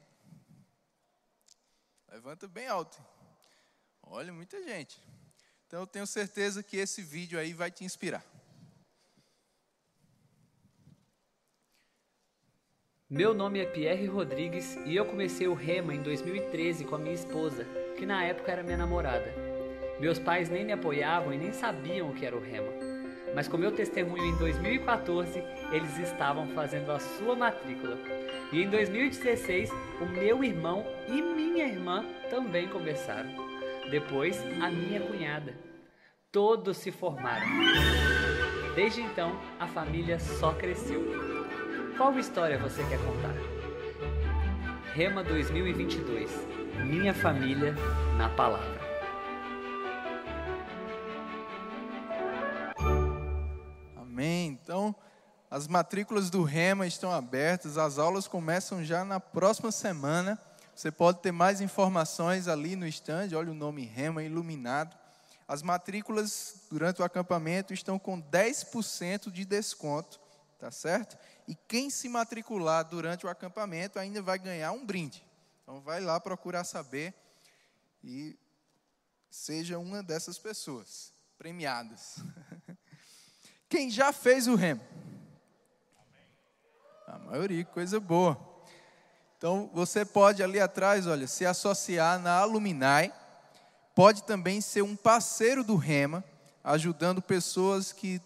Levanta 2.10 2.48
bem 2.48 2.68
alto. 2.68 2.98
Olha, 4.02 4.32
muita 4.32 4.64
gente. 4.64 5.02
Então 5.68 5.82
eu 5.82 5.88
tenho 5.88 6.08
certeza 6.08 6.64
que 6.64 6.78
esse 6.78 7.02
vídeo 7.02 7.38
aí 7.38 7.54
vai 7.54 7.70
te 7.70 7.84
inspirar. 7.84 8.24
Meu 13.16 13.34
nome 13.34 13.62
é 13.62 13.66
Pierre 13.66 14.08
Rodrigues 14.08 14.78
e 14.86 14.94
eu 14.94 15.06
comecei 15.06 15.48
o 15.48 15.54
Rema 15.54 15.96
em 15.96 16.02
2013 16.02 16.84
com 16.84 16.96
a 16.96 16.98
minha 16.98 17.14
esposa, 17.14 17.66
que 17.96 18.06
na 18.06 18.22
época 18.22 18.52
era 18.52 18.62
minha 18.62 18.76
namorada. 18.76 19.34
Meus 20.02 20.20
pais 20.20 20.50
nem 20.50 20.66
me 20.66 20.74
apoiavam 20.74 21.34
e 21.34 21.38
nem 21.38 21.54
sabiam 21.54 22.10
o 22.10 22.14
que 22.14 22.26
era 22.26 22.36
o 22.36 22.42
Rema. 22.42 22.74
Mas 23.34 23.48
com 23.48 23.56
meu 23.56 23.72
testemunho 23.72 24.22
em 24.22 24.38
2014, 24.38 25.42
eles 25.72 25.98
estavam 25.98 26.50
fazendo 26.50 26.92
a 26.92 27.00
sua 27.00 27.38
matrícula. 27.38 27.98
E 28.52 28.62
em 28.62 28.70
2016, 28.70 29.72
o 30.02 30.06
meu 30.08 30.44
irmão 30.44 30.86
e 31.08 31.22
minha 31.22 31.66
irmã 31.66 32.04
também 32.30 32.68
começaram. 32.68 33.30
Depois, 33.90 34.44
a 34.62 34.70
minha 34.70 35.00
cunhada. 35.00 35.54
Todos 36.34 36.76
se 36.76 36.92
formaram. 36.92 37.48
Desde 38.76 39.00
então, 39.00 39.40
a 39.58 39.68
família 39.68 40.20
só 40.20 40.52
cresceu. 40.52 41.25
Qual 41.98 42.20
história 42.20 42.60
você 42.60 42.84
quer 42.90 43.00
contar? 43.06 43.34
Rema 44.94 45.24
2022 45.24 46.30
Minha 46.86 47.14
família 47.14 47.74
na 48.18 48.28
palavra. 48.28 48.82
Amém. 53.96 54.60
Então, 54.62 54.94
as 55.50 55.70
matrículas 55.70 56.30
do 56.30 56.44
Rema 56.44 56.86
estão 56.86 57.14
abertas, 57.14 57.78
as 57.78 57.98
aulas 57.98 58.28
começam 58.28 58.84
já 58.84 59.06
na 59.06 59.22
próxima 59.22 59.72
semana. 59.72 60.38
Você 60.76 60.92
pode 60.92 61.20
ter 61.20 61.32
mais 61.32 61.62
informações 61.62 62.50
ali 62.50 62.76
no 62.76 62.86
stand, 62.88 63.30
olha 63.34 63.52
o 63.52 63.56
nome 63.56 63.86
Rema 63.86 64.22
iluminado. 64.22 64.98
As 65.48 65.62
matrículas 65.62 66.66
durante 66.70 67.02
o 67.02 67.06
acampamento 67.06 67.74
estão 67.74 67.98
com 67.98 68.22
10% 68.22 69.32
de 69.32 69.46
desconto, 69.46 70.20
tá 70.60 70.70
certo? 70.70 71.18
E 71.48 71.56
quem 71.56 71.90
se 71.90 72.10
matricular 72.10 72.84
durante 72.84 73.26
o 73.26 73.30
acampamento 73.30 74.00
ainda 74.00 74.22
vai 74.22 74.40
ganhar 74.40 74.72
um 74.72 74.86
brinde. 74.86 75.24
Então 75.64 75.82
vai 75.82 76.00
lá 76.00 76.20
procurar 76.20 76.64
saber 76.64 77.14
e 78.04 78.38
seja 79.30 79.78
uma 79.78 80.02
dessas 80.02 80.38
pessoas 80.38 81.12
premiadas. 81.38 82.18
Quem 83.68 83.90
já 83.90 84.14
fez 84.14 84.48
o 84.48 84.56
remo? 84.56 84.82
A 87.08 87.20
maioria, 87.20 87.66
coisa 87.66 88.00
boa. 88.00 88.40
Então 89.38 89.70
você 89.74 90.06
pode 90.06 90.42
ali 90.42 90.60
atrás, 90.60 91.06
olha, 91.06 91.28
se 91.28 91.46
associar 91.46 92.20
na 92.20 92.38
Alumni, 92.38 93.12
pode 93.94 94.24
também 94.24 94.62
ser 94.62 94.82
um 94.82 94.96
parceiro 94.96 95.64
do 95.64 95.76
Rema, 95.76 96.24
ajudando 96.64 97.22
pessoas 97.22 97.92
que 97.92 98.22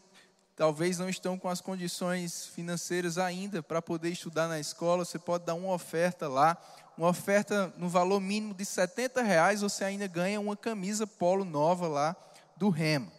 talvez 0.59 0.99
não 0.99 1.07
estão 1.07 1.39
com 1.39 1.47
as 1.47 1.61
condições 1.61 2.47
financeiras 2.47 3.17
ainda 3.17 3.63
para 3.63 3.81
poder 3.81 4.09
estudar 4.09 4.49
na 4.49 4.59
escola, 4.59 5.05
você 5.05 5.17
pode 5.17 5.45
dar 5.45 5.53
uma 5.53 5.71
oferta 5.71 6.27
lá, 6.27 6.57
uma 6.97 7.07
oferta 7.07 7.73
no 7.77 7.87
valor 7.87 8.19
mínimo 8.19 8.53
de 8.53 8.65
70 8.65 9.21
reais, 9.21 9.61
você 9.61 9.85
ainda 9.85 10.05
ganha 10.05 10.37
uma 10.37 10.57
camisa 10.57 11.07
polo 11.07 11.45
nova 11.45 11.87
lá 11.87 12.13
do 12.57 12.67
Rema. 12.67 13.09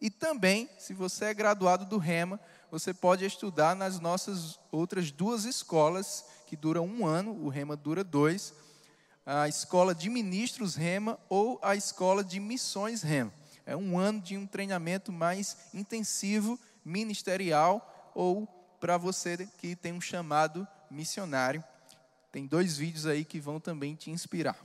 E 0.00 0.10
também, 0.10 0.68
se 0.76 0.92
você 0.92 1.26
é 1.26 1.34
graduado 1.34 1.86
do 1.86 1.98
Rema, 1.98 2.40
você 2.68 2.92
pode 2.92 3.24
estudar 3.24 3.76
nas 3.76 4.00
nossas 4.00 4.58
outras 4.72 5.12
duas 5.12 5.44
escolas, 5.44 6.24
que 6.48 6.56
duram 6.56 6.84
um 6.84 7.06
ano, 7.06 7.30
o 7.44 7.48
Rema 7.48 7.76
dura 7.76 8.02
dois, 8.02 8.52
a 9.24 9.46
escola 9.46 9.94
de 9.94 10.10
ministros 10.10 10.74
Rema 10.74 11.16
ou 11.28 11.60
a 11.62 11.76
escola 11.76 12.24
de 12.24 12.40
missões 12.40 13.02
Rema. 13.02 13.32
É 13.64 13.76
um 13.76 13.96
ano 13.96 14.20
de 14.20 14.36
um 14.36 14.48
treinamento 14.48 15.12
mais 15.12 15.56
intensivo 15.72 16.58
ministerial 16.84 18.12
ou 18.14 18.46
para 18.80 18.96
você 18.96 19.48
que 19.58 19.76
tem 19.76 19.92
um 19.92 20.00
chamado 20.00 20.66
missionário. 20.90 21.62
Tem 22.30 22.46
dois 22.46 22.76
vídeos 22.76 23.06
aí 23.06 23.24
que 23.24 23.38
vão 23.38 23.60
também 23.60 23.94
te 23.94 24.10
inspirar. 24.10 24.56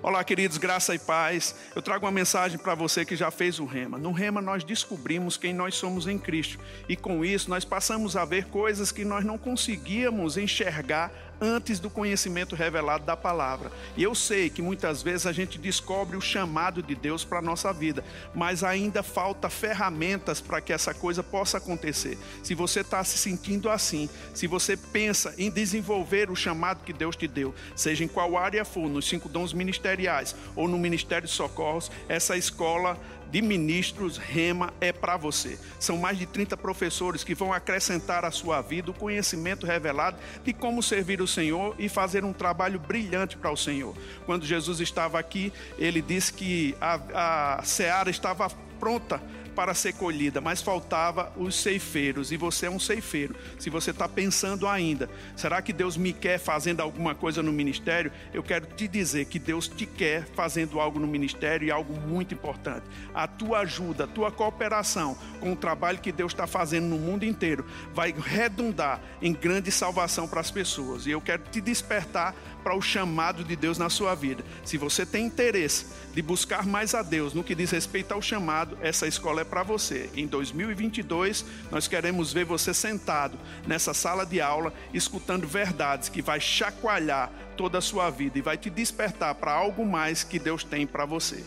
Olá, 0.00 0.22
queridos, 0.22 0.58
graça 0.58 0.94
e 0.94 0.98
paz. 0.98 1.56
Eu 1.74 1.82
trago 1.82 2.06
uma 2.06 2.12
mensagem 2.12 2.56
para 2.56 2.74
você 2.74 3.04
que 3.04 3.16
já 3.16 3.32
fez 3.32 3.58
o 3.58 3.64
rema. 3.64 3.98
No 3.98 4.12
rema 4.12 4.40
nós 4.40 4.62
descobrimos 4.62 5.36
quem 5.36 5.52
nós 5.52 5.74
somos 5.74 6.06
em 6.06 6.16
Cristo 6.16 6.58
e 6.88 6.96
com 6.96 7.24
isso 7.24 7.50
nós 7.50 7.64
passamos 7.64 8.16
a 8.16 8.24
ver 8.24 8.46
coisas 8.46 8.92
que 8.92 9.04
nós 9.04 9.24
não 9.24 9.36
conseguíamos 9.36 10.36
enxergar 10.36 11.12
antes 11.40 11.78
do 11.78 11.90
conhecimento 11.90 12.56
revelado 12.56 13.04
da 13.04 13.16
palavra. 13.16 13.70
E 13.96 14.02
eu 14.02 14.14
sei 14.14 14.50
que 14.50 14.62
muitas 14.62 15.02
vezes 15.02 15.26
a 15.26 15.32
gente 15.32 15.58
descobre 15.58 16.16
o 16.16 16.20
chamado 16.20 16.82
de 16.82 16.94
Deus 16.94 17.24
para 17.24 17.38
a 17.38 17.42
nossa 17.42 17.72
vida, 17.72 18.04
mas 18.34 18.64
ainda 18.64 19.02
falta 19.02 19.48
ferramentas 19.48 20.40
para 20.40 20.60
que 20.60 20.72
essa 20.72 20.92
coisa 20.94 21.22
possa 21.22 21.58
acontecer. 21.58 22.18
Se 22.42 22.54
você 22.54 22.80
está 22.80 23.02
se 23.04 23.18
sentindo 23.18 23.70
assim, 23.70 24.08
se 24.34 24.46
você 24.46 24.76
pensa 24.76 25.34
em 25.38 25.50
desenvolver 25.50 26.30
o 26.30 26.36
chamado 26.36 26.84
que 26.84 26.92
Deus 26.92 27.16
te 27.16 27.26
deu, 27.26 27.54
seja 27.74 28.04
em 28.04 28.08
qual 28.08 28.36
área 28.36 28.64
for, 28.64 28.88
nos 28.88 29.08
cinco 29.08 29.28
dons 29.28 29.52
ministeriais 29.52 30.34
ou 30.54 30.68
no 30.68 30.78
Ministério 30.78 31.28
de 31.28 31.34
Socorros, 31.34 31.90
essa 32.08 32.36
escola 32.36 32.98
de 33.30 33.42
ministros 33.42 34.16
Rema 34.16 34.72
é 34.80 34.92
para 34.92 35.16
você. 35.16 35.58
São 35.78 35.96
mais 35.98 36.18
de 36.18 36.26
30 36.26 36.56
professores 36.56 37.24
que 37.24 37.34
vão 37.34 37.52
acrescentar 37.52 38.24
à 38.24 38.30
sua 38.30 38.60
vida 38.60 38.90
o 38.90 38.94
conhecimento 38.94 39.66
revelado 39.66 40.18
de 40.44 40.52
como 40.52 40.82
servir 40.82 41.20
o 41.20 41.26
Senhor 41.26 41.74
e 41.78 41.88
fazer 41.88 42.24
um 42.24 42.32
trabalho 42.32 42.78
brilhante 42.78 43.36
para 43.36 43.50
o 43.50 43.56
Senhor. 43.56 43.96
Quando 44.26 44.44
Jesus 44.44 44.80
estava 44.80 45.18
aqui, 45.18 45.52
ele 45.78 46.00
disse 46.00 46.32
que 46.32 46.74
a, 46.80 47.58
a 47.58 47.62
seara 47.64 48.10
estava 48.10 48.48
pronta 48.78 49.20
para 49.58 49.74
ser 49.74 49.94
colhida, 49.94 50.40
mas 50.40 50.62
faltava 50.62 51.32
os 51.36 51.56
ceifeiros, 51.56 52.30
e 52.30 52.36
você 52.36 52.66
é 52.66 52.70
um 52.70 52.78
ceifeiro. 52.78 53.34
Se 53.58 53.68
você 53.68 53.90
está 53.90 54.08
pensando 54.08 54.68
ainda, 54.68 55.10
será 55.34 55.60
que 55.60 55.72
Deus 55.72 55.96
me 55.96 56.12
quer 56.12 56.38
fazendo 56.38 56.80
alguma 56.80 57.12
coisa 57.12 57.42
no 57.42 57.52
ministério? 57.52 58.12
Eu 58.32 58.40
quero 58.40 58.66
te 58.66 58.86
dizer 58.86 59.24
que 59.24 59.36
Deus 59.36 59.66
te 59.66 59.84
quer 59.84 60.28
fazendo 60.36 60.78
algo 60.78 61.00
no 61.00 61.08
ministério 61.08 61.66
e 61.66 61.72
algo 61.72 61.92
muito 61.92 62.32
importante. 62.34 62.86
A 63.12 63.26
tua 63.26 63.58
ajuda, 63.58 64.04
a 64.04 64.06
tua 64.06 64.30
cooperação 64.30 65.18
com 65.40 65.52
o 65.52 65.56
trabalho 65.56 65.98
que 65.98 66.12
Deus 66.12 66.30
está 66.30 66.46
fazendo 66.46 66.86
no 66.86 66.96
mundo 66.96 67.24
inteiro 67.24 67.66
vai 67.92 68.14
redundar 68.16 69.00
em 69.20 69.32
grande 69.32 69.72
salvação 69.72 70.28
para 70.28 70.38
as 70.38 70.52
pessoas. 70.52 71.04
E 71.04 71.10
eu 71.10 71.20
quero 71.20 71.42
te 71.50 71.60
despertar 71.60 72.32
para 72.58 72.76
o 72.76 72.82
chamado 72.82 73.44
de 73.44 73.56
Deus 73.56 73.78
na 73.78 73.88
sua 73.88 74.14
vida. 74.14 74.44
Se 74.64 74.76
você 74.76 75.06
tem 75.06 75.26
interesse 75.26 75.86
de 76.12 76.22
buscar 76.22 76.66
mais 76.66 76.94
a 76.94 77.02
Deus 77.02 77.32
no 77.34 77.44
que 77.44 77.54
diz 77.54 77.70
respeito 77.70 78.12
ao 78.12 78.20
chamado, 78.20 78.76
essa 78.82 79.06
escola 79.06 79.40
é 79.40 79.44
para 79.44 79.62
você. 79.62 80.10
Em 80.14 80.26
2022, 80.26 81.44
nós 81.70 81.88
queremos 81.88 82.32
ver 82.32 82.44
você 82.44 82.74
sentado 82.74 83.38
nessa 83.66 83.94
sala 83.94 84.26
de 84.26 84.40
aula, 84.40 84.72
escutando 84.92 85.46
verdades 85.46 86.08
que 86.08 86.22
vai 86.22 86.40
chacoalhar 86.40 87.30
toda 87.56 87.78
a 87.78 87.82
sua 87.82 88.10
vida 88.10 88.38
e 88.38 88.42
vai 88.42 88.56
te 88.56 88.70
despertar 88.70 89.34
para 89.34 89.52
algo 89.52 89.84
mais 89.84 90.22
que 90.22 90.38
Deus 90.38 90.64
tem 90.64 90.86
para 90.86 91.04
você. 91.04 91.42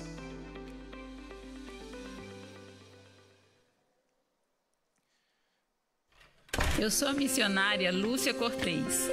Eu 6.80 6.89
sou 6.89 7.07
a 7.07 7.14
missionária 7.14 7.91
Lúcia 7.91 8.34
Cortez 8.34 9.07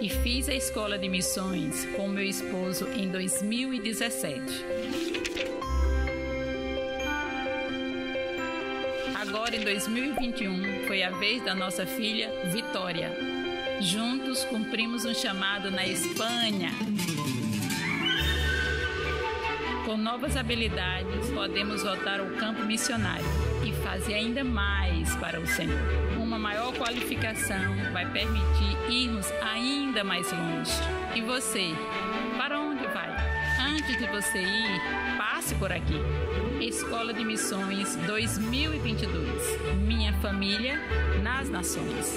e 0.00 0.08
fiz 0.08 0.48
a 0.48 0.54
escola 0.54 0.98
de 0.98 1.08
missões 1.08 1.84
com 1.96 2.08
meu 2.08 2.24
esposo 2.24 2.88
em 2.88 3.08
2017. 3.08 4.40
Agora 9.14 9.54
em 9.54 9.60
2021 9.60 10.86
foi 10.86 11.02
a 11.02 11.10
vez 11.10 11.44
da 11.44 11.54
nossa 11.54 11.84
filha 11.84 12.30
Vitória. 12.50 13.12
Juntos 13.80 14.42
cumprimos 14.44 15.04
um 15.04 15.14
chamado 15.14 15.70
na 15.70 15.86
Espanha. 15.86 16.70
Com 19.90 19.96
novas 19.96 20.36
habilidades, 20.36 21.30
podemos 21.30 21.82
voltar 21.82 22.20
ao 22.20 22.26
campo 22.36 22.62
missionário 22.62 23.26
e 23.64 23.72
fazer 23.72 24.14
ainda 24.14 24.44
mais 24.44 25.16
para 25.16 25.40
o 25.40 25.44
Senhor 25.48 25.80
uma 26.16 26.38
maior 26.38 26.72
qualificação 26.74 27.74
vai 27.92 28.08
permitir 28.12 28.76
irmos 28.88 29.26
ainda 29.42 30.04
mais 30.04 30.30
longe. 30.30 30.70
E 31.16 31.20
você, 31.20 31.74
para 32.38 32.60
onde 32.60 32.86
vai? 32.86 33.10
Antes 33.60 33.98
de 33.98 34.06
você 34.06 34.38
ir, 34.38 34.80
passe 35.18 35.56
por 35.56 35.72
aqui. 35.72 36.00
Escola 36.60 37.12
de 37.12 37.24
Missões 37.24 37.96
2022. 38.06 39.76
Minha 39.88 40.12
família 40.20 40.78
nas 41.20 41.50
nações. 41.50 42.16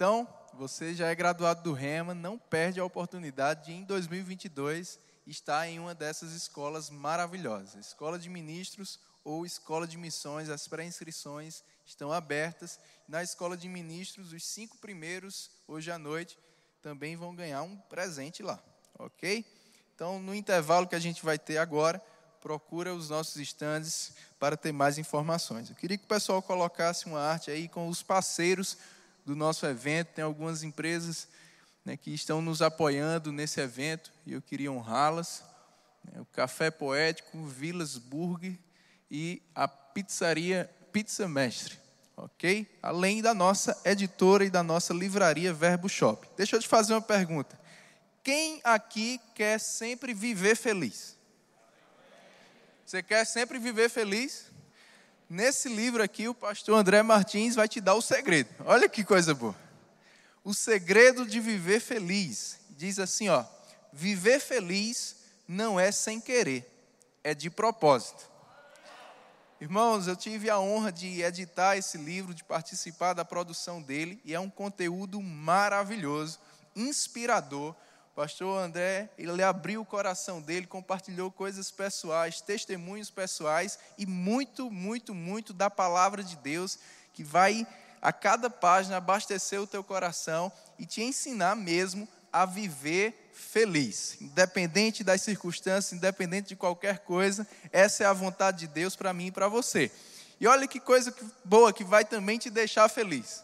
Então, 0.00 0.26
você 0.54 0.94
já 0.94 1.08
é 1.08 1.14
graduado 1.14 1.62
do 1.62 1.74
Rema, 1.74 2.14
não 2.14 2.38
perde 2.38 2.80
a 2.80 2.84
oportunidade 2.86 3.66
de, 3.66 3.72
em 3.74 3.84
2022, 3.84 4.98
estar 5.26 5.68
em 5.68 5.78
uma 5.78 5.94
dessas 5.94 6.32
escolas 6.32 6.88
maravilhosas. 6.88 7.88
Escola 7.88 8.18
de 8.18 8.30
Ministros 8.30 8.98
ou 9.22 9.44
Escola 9.44 9.86
de 9.86 9.98
Missões, 9.98 10.48
as 10.48 10.66
pré-inscrições 10.66 11.62
estão 11.84 12.10
abertas. 12.10 12.80
Na 13.06 13.22
Escola 13.22 13.58
de 13.58 13.68
Ministros, 13.68 14.32
os 14.32 14.42
cinco 14.42 14.78
primeiros, 14.78 15.50
hoje 15.68 15.90
à 15.90 15.98
noite, 15.98 16.38
também 16.80 17.14
vão 17.14 17.34
ganhar 17.34 17.60
um 17.60 17.76
presente 17.76 18.42
lá, 18.42 18.58
ok? 18.98 19.44
Então, 19.94 20.18
no 20.18 20.34
intervalo 20.34 20.88
que 20.88 20.96
a 20.96 20.98
gente 20.98 21.22
vai 21.22 21.38
ter 21.38 21.58
agora, 21.58 22.00
procura 22.40 22.94
os 22.94 23.10
nossos 23.10 23.36
estandes 23.36 24.14
para 24.38 24.56
ter 24.56 24.72
mais 24.72 24.96
informações. 24.96 25.68
Eu 25.68 25.76
queria 25.76 25.98
que 25.98 26.04
o 26.04 26.08
pessoal 26.08 26.40
colocasse 26.40 27.04
uma 27.04 27.20
arte 27.20 27.50
aí 27.50 27.68
com 27.68 27.86
os 27.86 28.02
parceiros 28.02 28.78
do 29.24 29.36
nosso 29.36 29.66
evento. 29.66 30.08
Tem 30.08 30.24
algumas 30.24 30.62
empresas 30.62 31.28
né, 31.84 31.96
que 31.96 32.12
estão 32.12 32.40
nos 32.40 32.62
apoiando 32.62 33.32
nesse 33.32 33.60
evento 33.60 34.12
e 34.26 34.32
eu 34.32 34.42
queria 34.42 34.72
honrá-las. 34.72 35.42
Né, 36.04 36.20
o 36.20 36.24
Café 36.26 36.70
Poético, 36.70 37.44
Vilas 37.46 37.96
Burger 37.96 38.58
e 39.10 39.42
a 39.54 39.66
pizzaria 39.66 40.70
Pizza 40.92 41.28
Mestre, 41.28 41.78
ok? 42.16 42.66
Além 42.82 43.22
da 43.22 43.32
nossa 43.32 43.80
editora 43.84 44.44
e 44.44 44.50
da 44.50 44.62
nossa 44.62 44.92
livraria 44.92 45.52
Verbo 45.52 45.88
Shop. 45.88 46.28
Deixa 46.36 46.56
eu 46.56 46.60
te 46.60 46.68
fazer 46.68 46.94
uma 46.94 47.02
pergunta. 47.02 47.58
Quem 48.22 48.60
aqui 48.62 49.20
quer 49.34 49.58
sempre 49.58 50.12
viver 50.12 50.56
feliz? 50.56 51.16
Você 52.84 53.02
quer 53.02 53.24
sempre 53.24 53.58
viver 53.58 53.88
feliz? 53.88 54.50
Nesse 55.32 55.68
livro 55.68 56.02
aqui, 56.02 56.26
o 56.26 56.34
pastor 56.34 56.76
André 56.76 57.04
Martins 57.04 57.54
vai 57.54 57.68
te 57.68 57.80
dar 57.80 57.94
o 57.94 58.02
segredo. 58.02 58.48
Olha 58.64 58.88
que 58.88 59.04
coisa 59.04 59.32
boa. 59.32 59.54
O 60.42 60.52
segredo 60.52 61.24
de 61.24 61.38
viver 61.38 61.78
feliz. 61.78 62.58
Diz 62.70 62.98
assim, 62.98 63.28
ó: 63.28 63.44
viver 63.92 64.40
feliz 64.40 65.14
não 65.46 65.78
é 65.78 65.92
sem 65.92 66.20
querer, 66.20 66.68
é 67.22 67.32
de 67.32 67.48
propósito. 67.48 68.28
Irmãos, 69.60 70.08
eu 70.08 70.16
tive 70.16 70.50
a 70.50 70.58
honra 70.58 70.90
de 70.90 71.22
editar 71.22 71.76
esse 71.76 71.96
livro, 71.96 72.34
de 72.34 72.42
participar 72.42 73.12
da 73.12 73.24
produção 73.24 73.80
dele, 73.80 74.20
e 74.24 74.34
é 74.34 74.40
um 74.40 74.50
conteúdo 74.50 75.22
maravilhoso, 75.22 76.40
inspirador 76.74 77.76
pastor 78.14 78.62
André, 78.62 79.08
ele 79.16 79.42
abriu 79.42 79.80
o 79.80 79.86
coração 79.86 80.40
dele, 80.40 80.66
compartilhou 80.66 81.30
coisas 81.30 81.70
pessoais, 81.70 82.40
testemunhos 82.40 83.10
pessoais 83.10 83.78
e 83.96 84.04
muito, 84.04 84.70
muito, 84.70 85.14
muito 85.14 85.52
da 85.52 85.70
palavra 85.70 86.22
de 86.22 86.36
Deus 86.36 86.78
que 87.12 87.24
vai 87.24 87.66
a 88.02 88.12
cada 88.12 88.48
página 88.48 88.96
abastecer 88.96 89.60
o 89.60 89.66
teu 89.66 89.84
coração 89.84 90.50
e 90.78 90.86
te 90.86 91.02
ensinar 91.02 91.54
mesmo 91.54 92.08
a 92.32 92.46
viver 92.46 93.30
feliz, 93.32 94.16
independente 94.20 95.02
das 95.02 95.22
circunstâncias, 95.22 95.92
independente 95.92 96.48
de 96.48 96.56
qualquer 96.56 97.00
coisa, 97.00 97.46
essa 97.72 98.04
é 98.04 98.06
a 98.06 98.12
vontade 98.12 98.60
de 98.60 98.66
Deus 98.68 98.94
para 98.94 99.12
mim 99.12 99.26
e 99.26 99.32
para 99.32 99.48
você. 99.48 99.90
E 100.38 100.46
olha 100.46 100.66
que 100.66 100.80
coisa 100.80 101.14
boa 101.44 101.72
que 101.72 101.84
vai 101.84 102.04
também 102.04 102.38
te 102.38 102.48
deixar 102.48 102.88
feliz. 102.88 103.42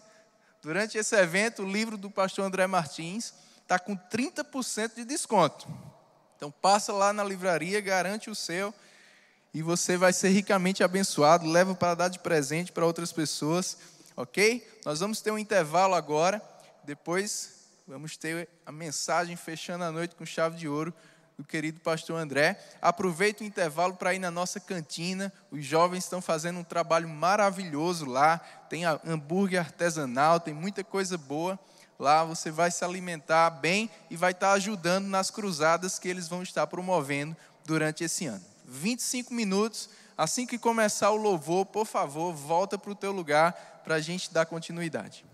Durante 0.62 0.96
esse 0.96 1.14
evento, 1.14 1.62
o 1.62 1.70
livro 1.70 1.96
do 1.96 2.10
pastor 2.10 2.44
André 2.44 2.66
Martins, 2.66 3.34
está 3.66 3.80
com 3.80 3.96
30% 3.96 4.94
de 4.94 5.04
desconto. 5.04 5.66
Então 6.36 6.52
passa 6.52 6.92
lá 6.92 7.12
na 7.12 7.24
livraria, 7.24 7.80
garante 7.80 8.30
o 8.30 8.34
seu 8.34 8.72
e 9.52 9.60
você 9.60 9.96
vai 9.96 10.12
ser 10.12 10.28
ricamente 10.28 10.84
abençoado. 10.84 11.50
Leva 11.50 11.74
para 11.74 11.96
dar 11.96 12.08
de 12.08 12.20
presente 12.20 12.70
para 12.70 12.86
outras 12.86 13.12
pessoas, 13.12 13.76
ok? 14.16 14.64
Nós 14.84 15.00
vamos 15.00 15.20
ter 15.20 15.32
um 15.32 15.38
intervalo 15.38 15.94
agora. 15.94 16.40
Depois 16.84 17.64
vamos 17.88 18.16
ter 18.16 18.48
a 18.64 18.70
mensagem 18.70 19.34
fechando 19.34 19.82
a 19.82 19.90
noite 19.90 20.14
com 20.14 20.24
chave 20.24 20.56
de 20.56 20.68
ouro 20.68 20.94
do 21.36 21.42
querido 21.42 21.80
pastor 21.80 22.20
André. 22.20 22.62
Aproveita 22.80 23.42
o 23.42 23.46
intervalo 23.46 23.96
para 23.96 24.14
ir 24.14 24.20
na 24.20 24.30
nossa 24.30 24.60
cantina. 24.60 25.32
Os 25.50 25.64
jovens 25.64 26.04
estão 26.04 26.22
fazendo 26.22 26.60
um 26.60 26.64
trabalho 26.64 27.08
maravilhoso 27.08 28.06
lá. 28.06 28.38
Tem 28.70 28.84
hambúrguer 28.84 29.58
artesanal, 29.58 30.38
tem 30.38 30.54
muita 30.54 30.84
coisa 30.84 31.18
boa. 31.18 31.58
Lá 31.99 32.24
você 32.24 32.51
vai 32.51 32.70
se 32.70 32.84
alimentar 32.84 33.51
bem 33.51 33.90
e 34.11 34.16
vai 34.16 34.32
estar 34.32 34.53
ajudando 34.53 35.07
nas 35.07 35.30
cruzadas 35.30 35.99
que 35.99 36.09
eles 36.09 36.28
vão 36.28 36.42
estar 36.42 36.66
promovendo 36.66 37.36
durante 37.64 38.05
esse 38.05 38.26
ano. 38.26 38.44
25 38.66 39.32
minutos. 39.32 39.88
Assim 40.16 40.47
que 40.47 40.59
começar 40.59 41.11
o 41.11 41.16
louvor, 41.16 41.66
por 41.66 41.86
favor, 41.86 42.32
volta 42.32 42.78
para 42.78 42.90
o 42.90 42.94
teu 42.94 43.12
lugar 43.12 43.53
para 43.84 43.97
a 43.97 44.01
gente 44.01 44.32
dar 44.32 44.47
continuidade. 44.47 45.24